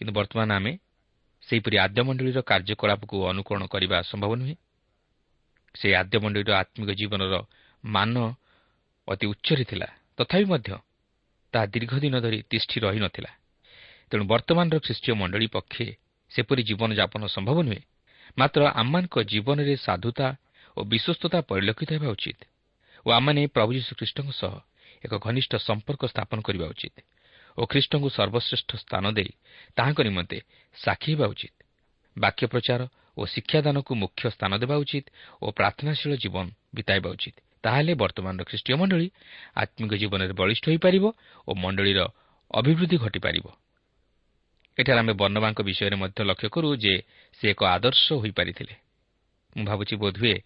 କିନ୍ତୁ 0.02 0.12
ବର୍ତ୍ତମାନ 0.14 0.50
ଆମେ 0.52 0.72
ସେହିପରି 1.44 1.76
ଆଦ୍ୟମଣ୍ଡଳୀର 1.78 2.40
କାର୍ଯ୍ୟକଳାପକୁ 2.42 3.16
ଅନୁକରଣ 3.28 3.64
କରିବା 3.66 3.98
ସମ୍ଭବ 4.02 4.32
ନୁହେଁ। 4.36 4.56
ସେ 5.76 5.88
ଆଦ୍ୟମଣ୍ଡଳୀର 5.96 6.52
ଆତ୍ମିକ 6.62 6.90
ଜୀବନର 6.92 7.34
ମାନ 7.84 8.16
ଅତି 9.08 9.26
ଉଚ୍ଚରେ 9.28 9.64
ଥିଲା। 9.64 9.88
ତଥାପି 10.18 10.46
ମଧ୍ୟ 10.46 10.70
ତାହା 11.54 11.66
ଦୀର୍ଘ 11.66 11.94
ଦିନ 12.00 12.16
ଧରି 12.20 12.40
ତିଷ୍ଠି 12.50 12.78
ରହିନଥିଲା। 12.80 13.32
ତେଣୁ 14.12 14.24
ବର୍ତ୍ତମାନର 14.26 14.78
ଖ୍ରୀଷ୍ଟୀୟ 14.80 15.14
ମଣ୍ଡଳୀ 15.14 15.48
ପକ୍ଷେ 15.48 15.86
ସେପରି 16.32 16.62
ଜୀବନଯାପନ 16.64 17.22
ସମ୍ଭବ 17.28 17.58
ନୁହେଁ। 17.64 17.82
ମାତ୍ର 18.38 18.62
ଆମମାନଙ୍କ 18.72 19.16
ଜୀବନରେ 19.24 19.76
ସାଧୁତା 19.76 20.28
ଓ 20.78 20.80
ବିଶ୍ୱସ୍ତତା 20.84 21.40
ପରିଲକ୍ଷିତ 21.42 21.90
ହେବା 21.92 22.08
ଉଚିତ। 22.08 22.40
ଓ 23.06 23.08
ଆମମାନେ 23.12 23.42
ପ୍ରଭୁ 23.48 23.72
ଯୀଶୁଖ୍ରୀଷ୍ଟଙ୍କ 23.74 24.30
ସହ 24.32 24.54
ଏକ 25.04 25.14
ଘନିଷ୍ଠ 25.18 25.52
ସମ୍ପର୍କ 25.60 26.04
ସ୍ଥାପନ 26.08 26.38
କରିବା 26.42 26.66
ଉଚିତ 26.68 26.96
ଓ 27.58 27.62
ଖ୍ରୀଷ୍ଟଙ୍କୁ 27.66 28.10
ସର୍ବଶ୍ରେଷ୍ଠ 28.10 28.70
ସ୍ଥାନ 28.84 29.04
ଦେଇ 29.12 29.32
ତାହାଙ୍କ 29.78 30.00
ନିମନ୍ତେ 30.08 30.38
ସାକ୍ଷୀ 30.76 31.12
ହେବା 31.14 31.26
ଉଚିତ। 31.34 31.56
ବାକ୍ୟ 32.16 32.44
ପ୍ରଚାର 32.48 32.82
ଓ 33.18 33.22
ଶିକ୍ଷାଦାନକୁ 33.26 33.92
ମୁଖ୍ୟ 33.96 34.24
ସ୍ଥାନ 34.30 34.52
ଦେବା 34.58 34.76
ଉଚିତ 34.84 35.06
ଓ 35.42 35.48
ପ୍ରାର୍ଥନାଶୀଳ 35.52 36.14
ଜୀବନ 36.16 36.46
ବିତାଇବା 36.76 37.10
ଉଚିତ। 37.10 37.36
ତାହେଲେ 37.64 37.94
ବର୍ତ୍ତମାନର 37.94 38.44
ଖ୍ରୀଷ୍ଟୀୟ 38.44 38.76
ମଣ୍ଡଳୀ 38.82 39.08
ଆତ୍ମିକ 39.56 39.92
ଜୀବନରେ 40.02 40.34
ବଳିଷ୍ଠ 40.34 40.66
ହୋଇପାରିବ 40.70 41.06
ଓ 41.48 41.52
ମଣ୍ଡଳୀର 41.54 42.00
ଅଭିବୃଦ୍ଧି 42.52 42.98
ଘଟିପାରିବ। 42.98 43.46
ଏଠାରେ 44.78 45.00
ଆମେ 45.00 45.14
ବର୍ଣ୍ଣବାଙ୍କ 45.14 45.60
ବିଷୟରେ 45.62 45.96
ମଧ୍ୟ 46.04 46.20
ଲକ୍ଷ୍ୟ 46.30 46.48
କରୁ 46.50 46.70
ଯେ 46.84 46.94
ସେ 47.40 47.46
ଏକ 47.54 47.62
ଆଦର୍ଶ 47.76 48.06
ହୋଇପାରିଥିଲେ। 48.22 48.74
ମୁଁ 49.56 49.66
ଭାବୁଛି 49.66 49.96
ବୋଧହୁଏ 49.96 50.38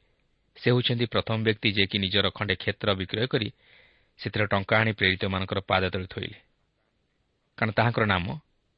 ସେ 0.57 0.67
ହେଉଛନ୍ତି 0.71 1.05
ପ୍ରଥମ 1.05 1.37
ବ୍ୟକ୍ତି 1.47 1.69
ଯିଏକି 1.75 1.97
ନିଜର 1.99 2.25
ଖଣ୍ଡେ 2.37 2.55
କ୍ଷେତ୍ର 2.55 2.89
ବିକ୍ରୟ 2.99 3.27
କରି 3.27 3.47
ସେଥିରେ 4.19 4.45
ଟଙ୍କା 4.45 4.75
ଆଣି 4.79 4.91
ପ୍ରେରିତମାନଙ୍କର 4.91 5.59
ପାଦ 5.61 5.83
ତଳେ 5.89 6.07
ଥୋଇଲେ। 6.07 6.39
କାରଣ 7.57 7.71
ତାହାଙ୍କର 7.71 8.05
ନାମ 8.05 8.25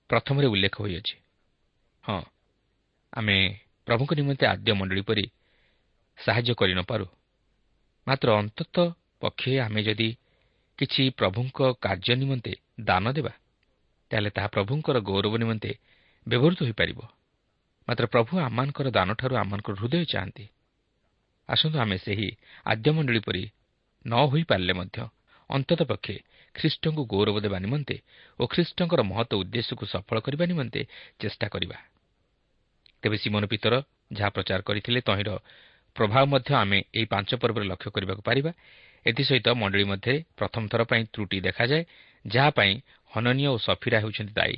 ପ୍ରଥମରେ 0.10 0.48
ଉଲ୍ଲେଖ 0.48 0.76
ହୋଇଅଛି। 0.82 1.16
ହଁ 2.04 2.22
ଆମେ 3.14 3.38
ପ୍ରଭୁଙ୍କ 3.88 4.12
ନିମନ୍ତେ 4.14 4.46
ଆଦ୍ୟ 4.46 4.72
ମଣ୍ଡଳୀ 4.74 5.02
ପରି 5.02 5.26
ସାହାଯ୍ୟ 6.18 6.54
କରିନପାରୁ 6.54 7.06
ମାତ୍ର 8.08 8.28
ଅନ୍ତତଃ 8.40 8.88
ପକ୍ଷେ 9.20 9.52
ଆମେ 9.60 9.82
ଯଦି 9.84 10.10
କିଛି 10.80 11.04
ପ୍ରଭୁଙ୍କ 11.10 11.60
କାର୍ଯ୍ୟ 11.82 12.14
ନିମନ୍ତେ 12.16 12.54
ଦାନ 12.80 13.06
ଦେବା 13.12 13.34
ତାହେଲେ 14.12 14.30
ତାହା 14.30 14.48
ପ୍ରଭୁଙ୍କର 14.48 14.98
ଗୌରବ 15.00 15.34
ନିମନ୍ତେ 15.38 15.72
ବ୍ୟବହୃତ 16.28 16.60
ହୋଇପାରିବ। 16.64 17.00
ମାତ୍ର 17.88 18.06
ପ୍ରଭୁ 18.06 18.34
ଆମମାନଙ୍କର 18.40 18.88
ଦାନଠାରୁ 18.90 19.34
ଆମମାନଙ୍କର 19.36 19.76
ହୃଦୟ 19.76 20.04
ଚାହାନ୍ତି। 20.06 20.46
ଆସନ୍ତୁ 21.50 21.78
ଆମେ 21.80 21.98
ସେହି 21.98 22.30
ଆଦ୍ୟମଣ୍ଡଳୀ 22.66 23.20
ପରି 23.20 23.44
ନ 24.06 24.14
ହୋଇପାରିଲେ 24.32 24.74
ମଧ୍ୟ 24.74 24.98
ଅନ୍ତତଃ 25.50 25.86
ପକ୍ଷେ 25.86 26.16
ଖ୍ରୀଷ୍ଟଙ୍କୁ 26.56 27.02
ଗୌରବ 27.06 27.38
ଦେବା 27.40 27.58
ନିମନ୍ତେ 27.60 27.96
ଓ 28.40 28.44
ଖ୍ରୀଷ୍ଟଙ୍କର 28.48 29.02
ମହତ 29.04 29.32
ଉଦ୍ଦେଶ୍ୟକୁ 29.34 29.84
ସଫଳ 29.86 30.18
କରିବା 30.20 30.46
ନିମନ୍ତେ 30.46 30.82
ଚେଷ୍ଟା 31.20 31.48
କରିବା। 31.48 31.78
ତେବେ 33.04 33.18
ସିମନ 33.18 33.44
ପିତର 33.46 33.74
ଯାହା 34.14 34.30
ପ୍ରଚାର 34.30 34.60
କରିଥିଲେ 34.62 35.00
ତହିଁର 35.02 35.30
ପ୍ରଭାବ 35.96 36.24
ମଧ୍ୟ 36.26 36.52
ଆମେ 36.54 36.80
ଏହି 36.96 37.06
ପାଞ୍ଚ 37.06 37.30
ପର୍ବରେ 37.42 37.66
ଲକ୍ଷ୍ୟ 37.66 37.90
କରିବାକୁ 37.92 38.22
ପାରିବା। 38.22 38.52
ଏଥିସହିତ 39.06 39.48
ମଣ୍ଡଳୀ 39.62 39.84
ମଧ୍ୟରେ 39.84 40.16
ପ୍ରଥମ 40.38 40.64
ଥର 40.68 40.82
ପାଇଁ 40.84 41.04
ତ୍ରୁଟି 41.14 41.38
ଦେଖାଯାଏ 41.40 41.84
ଯାହା 42.26 42.50
ପାଇଁ 42.50 42.74
ହନନୀୟ 43.12 43.48
ଓ 43.48 43.56
ସଫିରା 43.58 43.98
ହେଉଛନ୍ତି 44.04 44.34
ଦାୟୀ। 44.34 44.58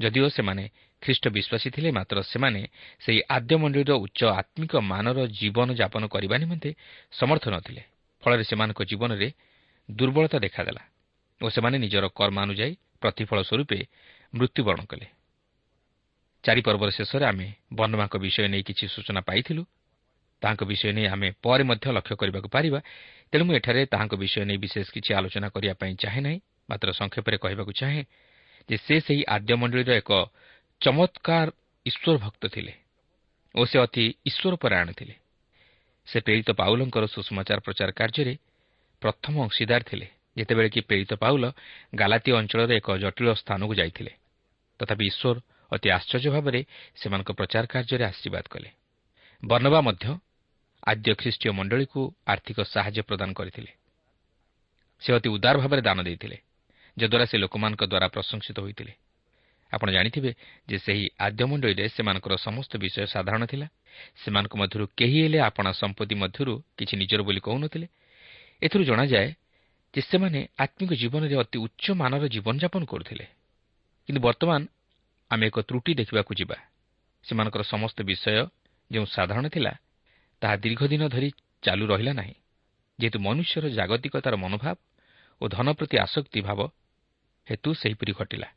ଯଦିଓ 0.00 0.26
ସେମାନେ 0.28 0.64
ଖ୍ରୀଷ୍ଟ 1.02 1.24
ବିଶ୍ୱାସୀ 1.28 1.68
ଥିଲେ 1.70 1.90
ମାତ୍ର 1.90 2.16
ସେମାନେ 2.22 2.60
ସେହି 3.00 3.20
ଆଦ୍ୟ 3.28 3.54
ମଣ୍ଡଳୀର 3.62 3.92
ଉଚ୍ଚ 4.04 4.20
ଆତ୍ମିକ 4.40 4.72
ମାନର 4.92 5.18
ଜୀବନ 5.38 5.68
ଯାପନ 5.80 6.02
କରିବା 6.06 6.36
ନିମନ୍ତେ 6.38 6.70
ସମର୍ଥ 7.12 7.44
ନଥିଲେ। 7.48 7.82
ଫଳରେ 8.22 8.44
ସେମାନଙ୍କ 8.44 8.80
ଜୀବନରେ 8.84 9.28
ଦୁର୍ବଳତା 9.98 10.38
ଦେଖାଦେଲା 10.38 10.82
ଓ 11.40 11.46
ସେମାନେ 11.48 11.76
ନିଜର 11.78 12.04
କର୍ମାନୁଯାୟୀ 12.18 12.74
ପ୍ରତିଫଳ 13.02 13.38
ସ୍ୱରୂପେ 13.42 13.78
ମୃତ୍ୟୁବରଣ 14.34 14.82
କଲେ। 14.84 15.06
ଚାରିପର୍ବର 16.44 16.90
ଶେଷରେ 16.90 17.24
ଆମେ 17.26 17.48
ବର୍ଣ୍ଣମାଙ୍କ 17.74 18.14
ବିଷୟ 18.16 18.48
ନେଇ 18.52 18.62
କିଛି 18.62 18.84
ସୂଚନା 18.94 19.20
ପାଇଥିଲୁ। 19.20 19.62
ତାହାଙ୍କ 20.42 20.62
ବିଷୟ 20.64 20.92
ନେଇ 20.96 21.06
ଆମେ 21.06 21.28
ପରେ 21.42 21.62
ମଧ୍ୟ 21.64 21.86
ଲକ୍ଷ୍ୟ 21.96 22.14
କରିବାକୁ 22.16 22.48
ପାରିବା। 22.48 22.80
ତେଣୁ 23.30 23.42
ମୁଁ 23.44 23.54
ଏଠାରେ 23.54 23.80
ତାହାଙ୍କ 23.86 24.14
ବିଷୟ 24.22 24.44
ନେଇ 24.48 24.58
ବିଶେଷ 24.64 24.86
କିଛି 24.90 25.10
ଆଲୋଚନା 25.18 25.48
କରିବା 25.54 25.74
ପାଇଁ 25.80 25.92
ଚାହେଁ 26.02 26.20
ନାହିଁ। 26.26 26.38
ମାତ୍ର 26.70 26.88
ସଂକ୍ଷେପରେ 26.92 27.36
କହିବାକୁ 27.44 27.72
ଚାହେଁ 27.80 28.02
ଯେ 28.68 28.76
ସେ 28.86 28.96
ସେହି 29.06 29.22
ଆଦ୍ୟମଣ୍ଡଳୀର 29.34 29.90
ଏକ 30.02 30.10
ଚମତ୍କାର 30.80 31.48
ଈଶ୍ୱର 31.86 32.16
ଭକ୍ତ 32.24 32.42
ଥିଲେ 32.46 32.74
ଓ 33.54 33.60
ସେ 33.66 33.76
ଅତି 33.84 34.04
ଈଶ୍ୱର 34.28 34.54
ପରାୟଣ 34.62 34.88
ଥିଲେ। 34.92 35.14
ସେ 36.08 36.18
ପ୍ରେରିତ 36.20 36.50
ପାଉଲଙ୍କର 36.60 37.04
ସୁଷମାଚାର 37.06 37.58
ପ୍ରଚାର 37.66 37.90
କାର୍ଯ୍ୟରେ 37.90 38.34
ପ୍ରଥମ 39.02 39.34
ଅଂଶୀଦାର 39.46 39.82
ଥିଲେ। 39.82 40.06
ଯେତେବେଳେ 40.36 40.68
କି 40.68 40.80
ପ୍ରେରିତ 40.80 41.12
ପାଉଲ 41.22 41.44
ଗାଲାତୀୟ 41.94 42.32
ଅଞ୍ଚଳର 42.40 42.70
ଏକ 42.80 42.88
ଜଟିଳ 43.02 43.28
ସ୍ଥାନକୁ 43.34 43.72
ଯାଇଥିଲେ 43.74 44.12
ତଥାପି 44.80 45.04
ଈଶ୍ୱର 45.10 45.36
ଅତି 45.72 45.88
ଆଶ୍ଚର୍ଯ୍ୟ 45.96 46.30
ଭାବରେ 46.30 46.60
ସେମାନଙ୍କ 47.00 47.30
ପ୍ରଚାର 47.38 47.64
କାର୍ଯ୍ୟରେ 47.66 48.04
ଆଶୀର୍ବାଦ 48.10 48.44
କଲେ। 48.50 48.68
ବର୍ଣ୍ଣବା 49.42 49.80
ମଧ୍ୟ 49.80 50.06
ଆଦ୍ୟ 50.86 51.10
ଖ୍ରୀଷ୍ଟୀୟ 51.20 51.50
ମଣ୍ଡଳୀକୁ 51.58 52.00
ଆର୍ଥିକ 52.26 52.58
ସାହାଯ୍ୟ 52.64 53.02
ପ୍ରଦାନ 53.08 53.30
କରିଥିଲେ। 53.32 53.70
ସେ 55.02 55.10
ଅତି 55.12 55.28
ଉଦାର 55.36 55.54
ଭାବରେ 55.62 55.82
ଦାନ 55.82 55.98
ଦେଇଥିଲେ 56.02 56.36
ଯଦ୍ୱାରା 56.96 57.24
ସେ 57.30 57.36
ଲୋକମାନଙ୍କ 57.38 57.82
ଦ୍ୱାରା 57.86 58.08
ପ୍ରଶଂସିତ 58.08 58.56
ହୋଇଥିଲେ। 58.60 58.92
ଆପଣ 59.72 59.88
ଜାଣିଥିବେ 59.90 60.30
ଯେ 60.68 60.76
ସେହି 60.78 61.04
ଆଦ୍ୟ 61.18 61.42
ମଣ୍ଡଳୀରେ 61.50 61.84
ସେମାନଙ୍କର 61.88 62.34
ସମସ୍ତ 62.36 62.72
ବିଷୟ 62.82 63.06
ସାଧାରଣ 63.06 63.42
ଥିଲା। 63.46 63.66
ସେମାନଙ୍କ 64.22 64.52
ମଧ୍ୟରୁ 64.56 64.84
କେହି 64.98 65.18
ହେଲେ 65.22 65.38
ଆପଣା 65.48 65.70
ସମ୍ପତ୍ତି 65.72 66.14
ମଧ୍ୟରୁ 66.22 66.52
କିଛି 66.76 66.94
ନିଜର 66.96 67.20
ବୋଲି 67.22 67.40
କହୁନଥିଲେ। 67.40 67.86
ଏଥିରୁ 68.62 68.84
ଜଣାଯାଏ 68.84 69.28
ଯେ 69.94 70.00
ସେମାନେ 70.00 70.40
ଆତ୍ମିକ 70.58 70.90
ଜୀବନରେ 70.92 71.34
ଅତି 71.42 71.56
ଉଚ୍ଚ 71.58 71.84
ମାନର 71.92 72.24
ଜୀବନଯାପନ 72.28 72.82
କରୁଥିଲେ। 72.84 73.26
କିନ୍ତୁ 74.08 74.20
ବର୍ତ୍ତମାନ 74.20 74.60
ଆମେ 75.30 75.44
ଏକ 75.46 75.56
ତ୍ରୁଟି 75.68 75.92
ଦେଖିବାକୁ 75.94 76.32
ଯିବା। 76.34 76.56
ସେମାନଙ୍କର 77.24 77.62
ସମସ୍ତ 77.62 77.98
ବିଷୟ 78.02 78.36
ଯେଉଁ 78.90 79.06
ସାଧାରଣ 79.06 79.44
ଥିଲା 79.48 79.72
ତାହା 80.42 80.54
ଦୀର୍ଘଦିନ 80.56 81.02
ଧରି 81.08 81.28
ଚାଲୁ 81.62 81.84
ରହିଲା 81.92 82.12
ନାହିଁ। 82.12 82.34
ଯେହେତୁ 82.98 83.18
ମନୁଷ୍ୟର 83.18 83.64
ଜାଗତିକତାର 83.78 84.34
ମନୋଭାବ 84.36 84.76
ଓ 85.40 85.44
ଧନ 85.48 85.66
ପ୍ରତି 85.78 85.96
ଆସକ୍ତି 86.06 86.40
ଭାବ 86.40 86.60
ହେତୁ 87.46 87.70
ସେହିପରି 87.74 88.12
ଘଟିଲା। 88.12 88.48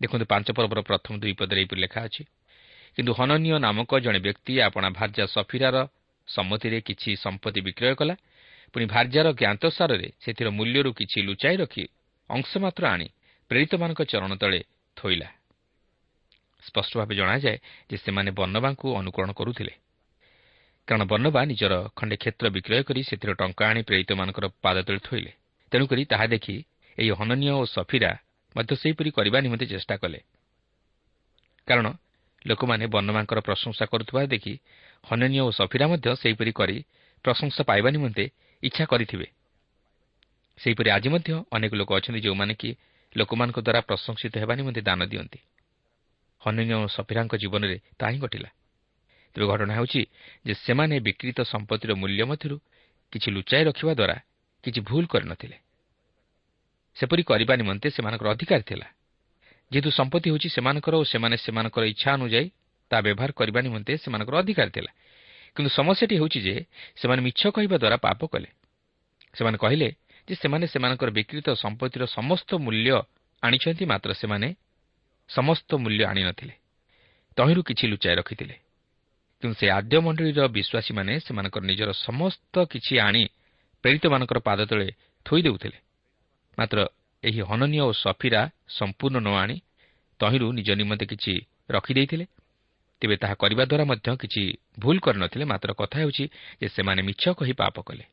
ଦେଖନ୍ତୁ 0.00 0.26
ପାଞ୍ଚ 0.32 0.48
ପର୍ବର 0.56 0.80
ପ୍ରଥମ 0.80 1.12
ଦୁଇ 1.22 1.34
ପଦରେ 1.38 1.58
ଏହିପରି 1.60 1.80
ଲେଖା 1.80 2.00
ଅଛି 2.06 2.22
କିନ୍ତୁ 2.96 3.12
ହନନୀୟ 3.18 3.56
ନାମକ 3.58 3.90
ଜଣେ 4.04 4.20
ବ୍ୟକ୍ତି 4.26 4.52
ଆପଣା 4.66 4.88
ଭାର୍ଯ୍ୟା 4.98 5.24
ସଫିରାର 5.36 5.76
ସମ୍ମତିରେ 6.28 6.78
କିଛି 6.80 7.10
ସମ୍ପତ୍ତି 7.16 7.60
ବିକ୍ରୟ 7.66 7.94
କଲା 8.00 8.14
ପୁଣି 8.74 8.84
ଭାର୍ଯ୍ୟାର 8.86 9.28
ଜ୍ଞାତସାରରେ 9.32 10.08
ସେଥିର 10.20 10.48
ମୂଲ୍ୟରୁ 10.50 10.90
କିଛି 10.92 11.18
ଲୁଚାଇ 11.22 11.56
ରଖି 11.56 11.84
ଅଂଶ 12.30 12.50
ମାତ୍ର 12.58 12.82
ଆଣି 12.86 13.08
ପ୍ରେରିତମାନଙ୍କ 13.50 14.00
ଚରଣ 14.02 14.32
ତଳେ 14.34 14.60
ଥୋଇଲା। 14.96 15.28
ସ୍ପଷ୍ଟ 16.62 16.92
ଭାବେ 16.98 17.14
ଜଣାଯାଏ 17.14 17.56
ଯେ 17.90 17.96
ସେମାନେ 17.96 18.30
ବର୍ଣ୍ଣବାଙ୍କୁ 18.30 18.88
ଅନୁକରଣ 18.96 19.30
କରୁଥିଲେ। 19.32 19.74
କାରଣ 20.88 21.02
ବର୍ଣ୍ଣବା 21.04 21.40
ନିଜର 21.44 21.74
ଖଣ୍ଡେ 21.96 22.16
କ୍ଷେତ୍ର 22.16 22.46
ବିକ୍ରୟ 22.50 22.82
କରି 22.82 23.00
ସେଥିରେ 23.02 23.34
ଟଙ୍କା 23.34 23.64
ଆଣି 23.70 23.80
ପ୍ରେରିତମାନଙ୍କର 23.82 24.46
ପାଦ 24.62 24.76
ତଳେ 24.82 24.98
ଥୋଇଲେ। 24.98 25.32
ତେଣୁକରି 25.72 26.02
ତାହା 26.04 26.26
ଦେଖି 26.26 26.56
ଏହି 26.98 27.10
ହନନୀୟ 27.10 27.50
ଓ 27.50 27.64
ସଫିରା 27.64 28.12
ମଧ୍ୟ 28.56 28.72
ସେହିପରି 28.76 29.10
କରିବା 29.10 29.38
ନିମନ୍ତେ 29.40 29.66
ଚେଷ୍ଟା 29.66 29.94
କଲେ। 29.96 30.20
କାରଣ 31.68 31.86
ଲୋକମାନେ 32.46 32.84
ବର୍ଣ୍ଣମାଙ୍କର 32.86 33.40
ପ୍ରଶଂସା 33.40 33.84
କରୁଥିବା 33.86 34.20
ଦେଖି 34.26 34.54
ହନନୀୟ 35.04 35.40
ଓ 35.40 35.50
ସଫିରା 35.50 35.86
ମଧ୍ୟ 35.86 36.08
ସେହିପରି 36.22 36.52
କରି 36.52 36.76
ପ୍ରଶଂସା 37.24 37.62
ପାଇବା 37.64 37.90
ନିମନ୍ତେ 37.90 38.24
ଇଚ୍ଛା 38.62 38.84
କରିଥିବେ। 38.84 39.26
ସେହିପରି 40.58 40.90
ଆଜି 40.90 41.08
ମଧ୍ୟ 41.08 41.30
ଅନେକ 41.52 41.72
ଲୋକ 41.74 41.90
ଅଛନ୍ତି 41.92 42.20
ଯେଉଁମାନେ 42.20 42.54
କି 42.54 42.70
ଲୋକମାନଙ୍କ 43.16 43.58
ଦ୍ୱାରା 43.60 43.80
ପ୍ରଶଂସିତ 43.80 44.34
ହେବା 44.38 44.54
ନିମନ୍ତେ 44.54 44.80
ଦାନ 44.80 45.00
ଦିଅନ୍ତି। 45.04 45.40
ହନନୀୟ 46.42 46.74
ଓ 46.74 46.86
ସଫିରାଙ୍କ 46.86 47.32
ଜୀବନରେ 47.36 47.76
ତାହା 47.98 48.10
ହିଁ 48.12 48.18
ଘଟିଲା। 48.18 48.50
ତେବେ 49.34 49.46
ଘଟଣା 49.46 49.72
ହେଉଛି 49.74 50.02
ଯେ 50.46 50.54
ସେମାନେ 50.54 50.94
ବିକ୍ରିତ 51.00 51.38
ସମ୍ପତ୍ତିର 51.42 51.92
ମୂଲ୍ୟ 51.94 52.24
ମଧ୍ୟରୁ 52.24 52.56
କିଛି 53.12 53.28
ଲୁଚାଇ 53.30 53.62
ରଖିବା 53.64 53.92
ଦ୍ୱାରା 53.94 54.16
କିଛି 54.64 54.80
ଭୁଲ 54.80 55.04
କରିନଥିଲେ। 55.06 55.56
ସେପରି 56.96 57.22
କରିବା 57.22 57.54
ନିମନ୍ତେ 57.56 57.88
ସେମାନଙ୍କର 57.90 58.28
ଅଧିକାର 58.30 58.60
ଥିଲା। 58.60 58.86
ଯେହେତୁ 59.70 59.90
ସମ୍ପତ୍ତି 59.90 60.26
ହେଉଛି 60.30 60.48
ସେମାନଙ୍କର 60.48 60.94
ଓ 60.94 61.04
ସେମାନେ 61.04 61.36
ସେମାନଙ୍କର 61.36 61.84
ଇଚ୍ଛା 61.84 62.10
ଅନୁଯାୟୀ 62.12 62.46
ତାହା 62.90 63.02
ବ୍ୟବହାର 63.06 63.30
କରିବା 63.32 63.60
ନିମନ୍ତେ 63.60 63.92
ସେମାନଙ୍କର 63.96 64.34
ଅଧିକାର 64.42 64.68
ଥିଲା। 64.68 64.90
କିନ୍ତୁ 65.56 65.70
ସମସ୍ୟାଟି 65.70 66.14
ହେଉଛି 66.20 66.40
ଯେ 66.40 66.54
ସେମାନେ 66.96 67.20
ମିଛ 67.22 67.40
କହିବା 67.54 67.76
ଦ୍ୱାରା 67.76 67.96
ପାପ 67.96 68.20
କଲେ। 68.32 68.48
ସେମାନେ 69.34 69.56
କହିଲେ 69.58 69.88
ଯେ 70.28 70.34
ସେମାନେ 70.42 70.64
ସେମାନଙ୍କର 70.66 71.10
ବିକ୍ରିତ 71.10 71.48
ସମ୍ପତ୍ତିର 71.64 72.02
ସମସ୍ତ 72.16 72.50
ମୂଲ୍ୟ 72.64 72.90
ଆଣିଛନ୍ତି 73.42 73.84
ମାତ୍ର 73.92 74.10
ସେମାନେ 74.12 74.48
ସମସ୍ତ 75.30 75.70
ମୂଲ୍ୟ 75.82 76.02
ଆଣିନଥିଲେ 76.10 76.54
ତହିଁରୁ 77.36 77.60
କିଛି 77.68 77.84
ଲୁଚାଇ 77.92 78.14
ରଖିଥିଲେ। 78.20 78.56
କିନ୍ତୁ 79.42 79.56
ସେ 79.60 79.66
ଆଦ୍ୟ 79.78 79.96
ମଣ୍ଡଳୀର 80.04 80.40
ବିଶ୍ୱାସୀମାନେ 80.56 81.12
ସେମାନଙ୍କର 81.26 81.62
ନିଜର 81.70 81.90
ସମସ୍ତ 82.06 82.54
କିଛି 82.72 82.94
ଆଣି 83.00 83.24
ପ୍ରେରିତମାନଙ୍କର 83.84 84.38
ପାଦ 84.48 84.60
ତଳେ 84.70 84.88
ଥୋଇ 85.26 85.40
ଦେଉଥିଲେ। 85.42 85.78
ମାତ୍ର 86.58 86.78
ଏହି 87.22 87.40
ହନନୀୟ 87.40 87.80
ଓ 87.80 87.90
ସଫିରା 88.02 88.42
ସମ୍ପୂର୍ଣ୍ଣ 88.68 89.18
ନ 89.20 89.28
ଆଣି 89.42 89.56
ତହିଁରୁ 90.20 90.46
ନିଜ 90.52 90.68
ନିମନ୍ତେ 90.80 91.06
କିଛି 91.12 91.32
ରଖିଦେଇଥିଲେ 91.70 92.24
ତେବେ 93.00 93.16
ତାହା 93.16 93.34
କରିବା 93.34 93.64
ଦ୍ୱାରା 93.64 93.84
ମଧ୍ୟ 93.84 94.08
କିଛି 94.16 94.42
ଭୁଲ 94.78 94.96
କରିନଥିଲେ। 94.98 95.44
ମାତ୍ର 95.44 95.70
କଥା 95.72 95.96
ହେଉଛି 95.98 96.24
ଯେ 96.60 96.66
ସେମାନେ 96.68 97.00
ମିଛ 97.02 97.22
କହି 97.38 97.52
ପାପ 97.52 97.76
କଲେ। 97.80 98.04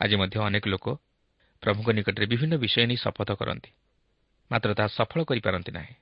ଆଜି 0.00 0.14
ମଧ୍ୟ 0.16 0.36
ଅନେକ 0.48 0.64
ଲୋକ 0.68 0.86
ପ୍ରଭୁଙ୍କ 1.62 1.88
ନିକଟରେ 1.90 2.26
ବିଭିନ୍ନ 2.26 2.54
ବିଷୟ 2.56 2.86
ନେଇ 2.86 2.96
ଶପଥ 2.96 3.30
କରନ୍ତି। 3.32 3.70
ମାତ୍ର 4.50 4.70
ତାହା 4.74 4.88
ସଫଳ 4.88 5.20
କରିପାରନ୍ତି 5.24 5.70
ନାହିଁ। 5.72 5.94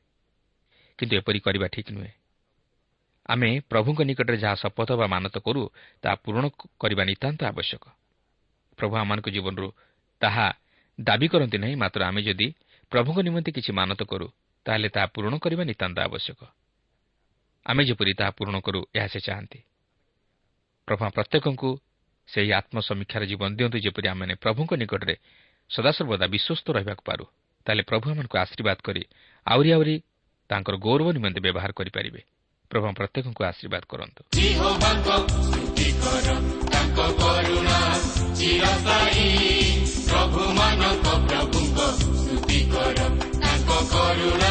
କିନ୍ତୁ 0.99 1.14
ଏପରି 1.16 1.38
କରିବା 1.40 1.66
ଠିକ୍ 1.66 1.90
ନୁହେଁ। 1.92 2.12
ଆମେ 3.29 3.61
ପ୍ରଭୁଙ୍କ 3.71 4.01
ନିକଟରେ 4.03 4.37
ଯାହା 4.37 4.55
ଶପଥ 4.55 4.90
ବା 4.92 5.07
ମାନତ 5.07 5.37
କରୁ 5.38 5.62
ତାହା 6.03 6.14
ପୂରଣ 6.14 6.44
କରିବା 6.81 7.03
ନିତାନ୍ତ 7.05 7.40
ଆବଶ୍ୟକ। 7.44 7.85
ପ୍ରଭୁ 8.79 8.94
ଆମମାନଙ୍କ 8.97 9.29
ଜୀବନରୁ 9.29 9.68
ତାହା 10.21 10.47
ଦାବି 10.99 11.27
କରନ୍ତି 11.29 11.59
ନାହିଁ। 11.59 11.75
ମାତ୍ର 11.77 12.01
ଆମେ 12.05 12.21
ଯଦି 12.23 12.49
ପ୍ରଭୁଙ୍କ 12.92 13.18
ନିମନ୍ତେ 13.21 13.51
କିଛି 13.53 13.71
ମାନତ 13.73 14.01
କରୁ 14.03 14.27
ତାହେଲେ 14.66 14.88
ତାହା 14.88 15.07
ପୂରଣ 15.14 15.35
କରିବା 15.38 15.62
ନିତାନ୍ତ 15.64 15.99
ଆବଶ୍ୟକ। 16.01 16.40
ଆମେ 17.68 17.83
ଯେପରି 17.85 18.12
ତାହା 18.18 18.31
ପୂରଣ 18.31 18.57
କରୁ 18.61 18.81
ଏହା 18.96 19.09
ସେ 19.12 19.20
ଚାହାନ୍ତି। 19.20 19.61
ପ୍ରଭୁ 20.88 21.02
ପ୍ରତ୍ୟେକଙ୍କୁ 21.16 21.70
ସେହି 22.28 22.50
ଆତ୍ମସମୀକ୍ଷାର 22.52 23.22
ଜୀବନ 23.24 23.50
ଦିଅନ୍ତୁ 23.59 23.78
ଯେପରି 23.78 24.07
ଆମମାନେ 24.09 24.35
ପ୍ରଭୁଙ୍କ 24.44 24.72
ନିକଟରେ 24.83 25.14
ସଦାସର୍ବଦା 25.70 26.26
ବିଶ୍ୱସ୍ତ 26.35 26.66
ରହିବାକୁ 26.76 27.02
ପାରୁ। 27.04 27.24
ତାହେଲେ 27.66 27.83
ପ୍ରଭୁ 27.83 28.04
ଆମମାନଙ୍କୁ 28.11 28.37
ଆଶୀର୍ବାଦ 28.38 28.78
କରି 28.87 29.02
ଆହୁରି 29.46 29.70
ଆହୁରି 29.76 29.96
ତାଙ୍କର 30.50 30.74
ଗୌରବ 30.87 31.09
ନିମନ୍ତେ 31.16 31.40
ବ୍ୟବହାର 31.46 31.70
କରିପାରିବେ। 31.78 32.20
ପ୍ରଭୁ 32.70 32.85
ପ୍ରତ୍ୟେକଙ୍କୁ 32.98 33.42
ଆଶୀର୍ବାଦ 33.50 33.83
କରନ୍ତୁ। 33.92 34.20
ପ୍ରଭୁମାନଙ୍କ 40.09 41.09
ପ୍ରଭୁଙ୍କ 41.28 41.78
ସ୍ତୁତି 42.00 42.61
କର 42.72 42.98
ତାଙ୍କ 43.42 43.70
କରୁଣା 43.92 44.48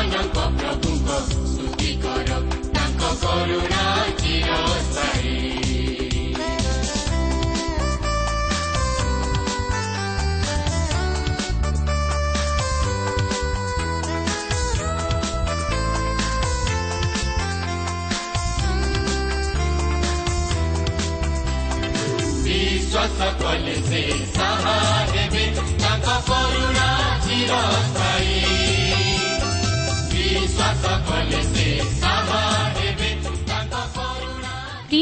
ପ୍ରଭୁମାନଙ୍କ 0.00 0.42
ପ୍ରଭୁଙ୍କ 0.58 1.16
ସ୍ତୁତି 1.24 1.90
କର 2.00 2.36
ତାଙ୍କ 2.76 3.08
କରୁଣା 3.22 3.82
ଚିରସ୍ଥାୟୀ 4.20 5.34
ବିଶ୍ୱାସ 22.44 23.18
କଲେ 23.42 23.76
ସେ 23.84 24.02
ସାହା 24.32 24.78
ହେବେ 25.12 25.44
ତାଙ୍କ 25.78 26.20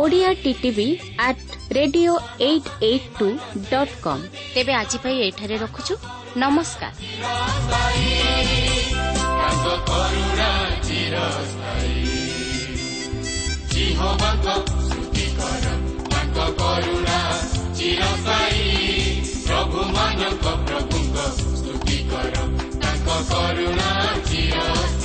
Odia 0.00 0.30
TTV 0.42 0.88
at 1.26 1.42
radio 1.76 2.12
eight 2.48 2.68
eight 2.88 3.08
two 3.18 3.28
dot 3.70 3.94
com 4.04 4.22
ତେବେ 4.54 4.72
ଆଜି 4.80 4.98
ପାଇଁ 5.04 5.16
ଏଠାରେ 5.28 5.56
ରଖୁଛୁ। 5.64 5.94
ନମସ୍କାର। 6.42 6.92
ତାଙ୍କ 9.40 9.66
କରୁଣା 9.88 10.50
ଚିରସ୍ଥାୟୀ 10.86 11.94
ଜିହୋବାଙ୍କ 13.72 14.48
ସ୍ତୁତି 14.86 15.26
କର 15.38 15.64
ତାଙ୍କ 16.12 16.38
କରୁଣା 16.60 17.18
ଚିରସ୍ଥାୟୀ 17.78 18.64
ପ୍ରଭୁମାନଙ୍କ 19.46 20.46
ପ୍ରଭୁଙ୍କ 20.68 21.16
ସ୍ତୁତି 21.38 21.98
କର 22.10 22.34
ତାଙ୍କ 22.82 23.08
କରୁଣା 23.30 23.90
ଚିରସ୍ଥାୟୀ। 24.30 25.01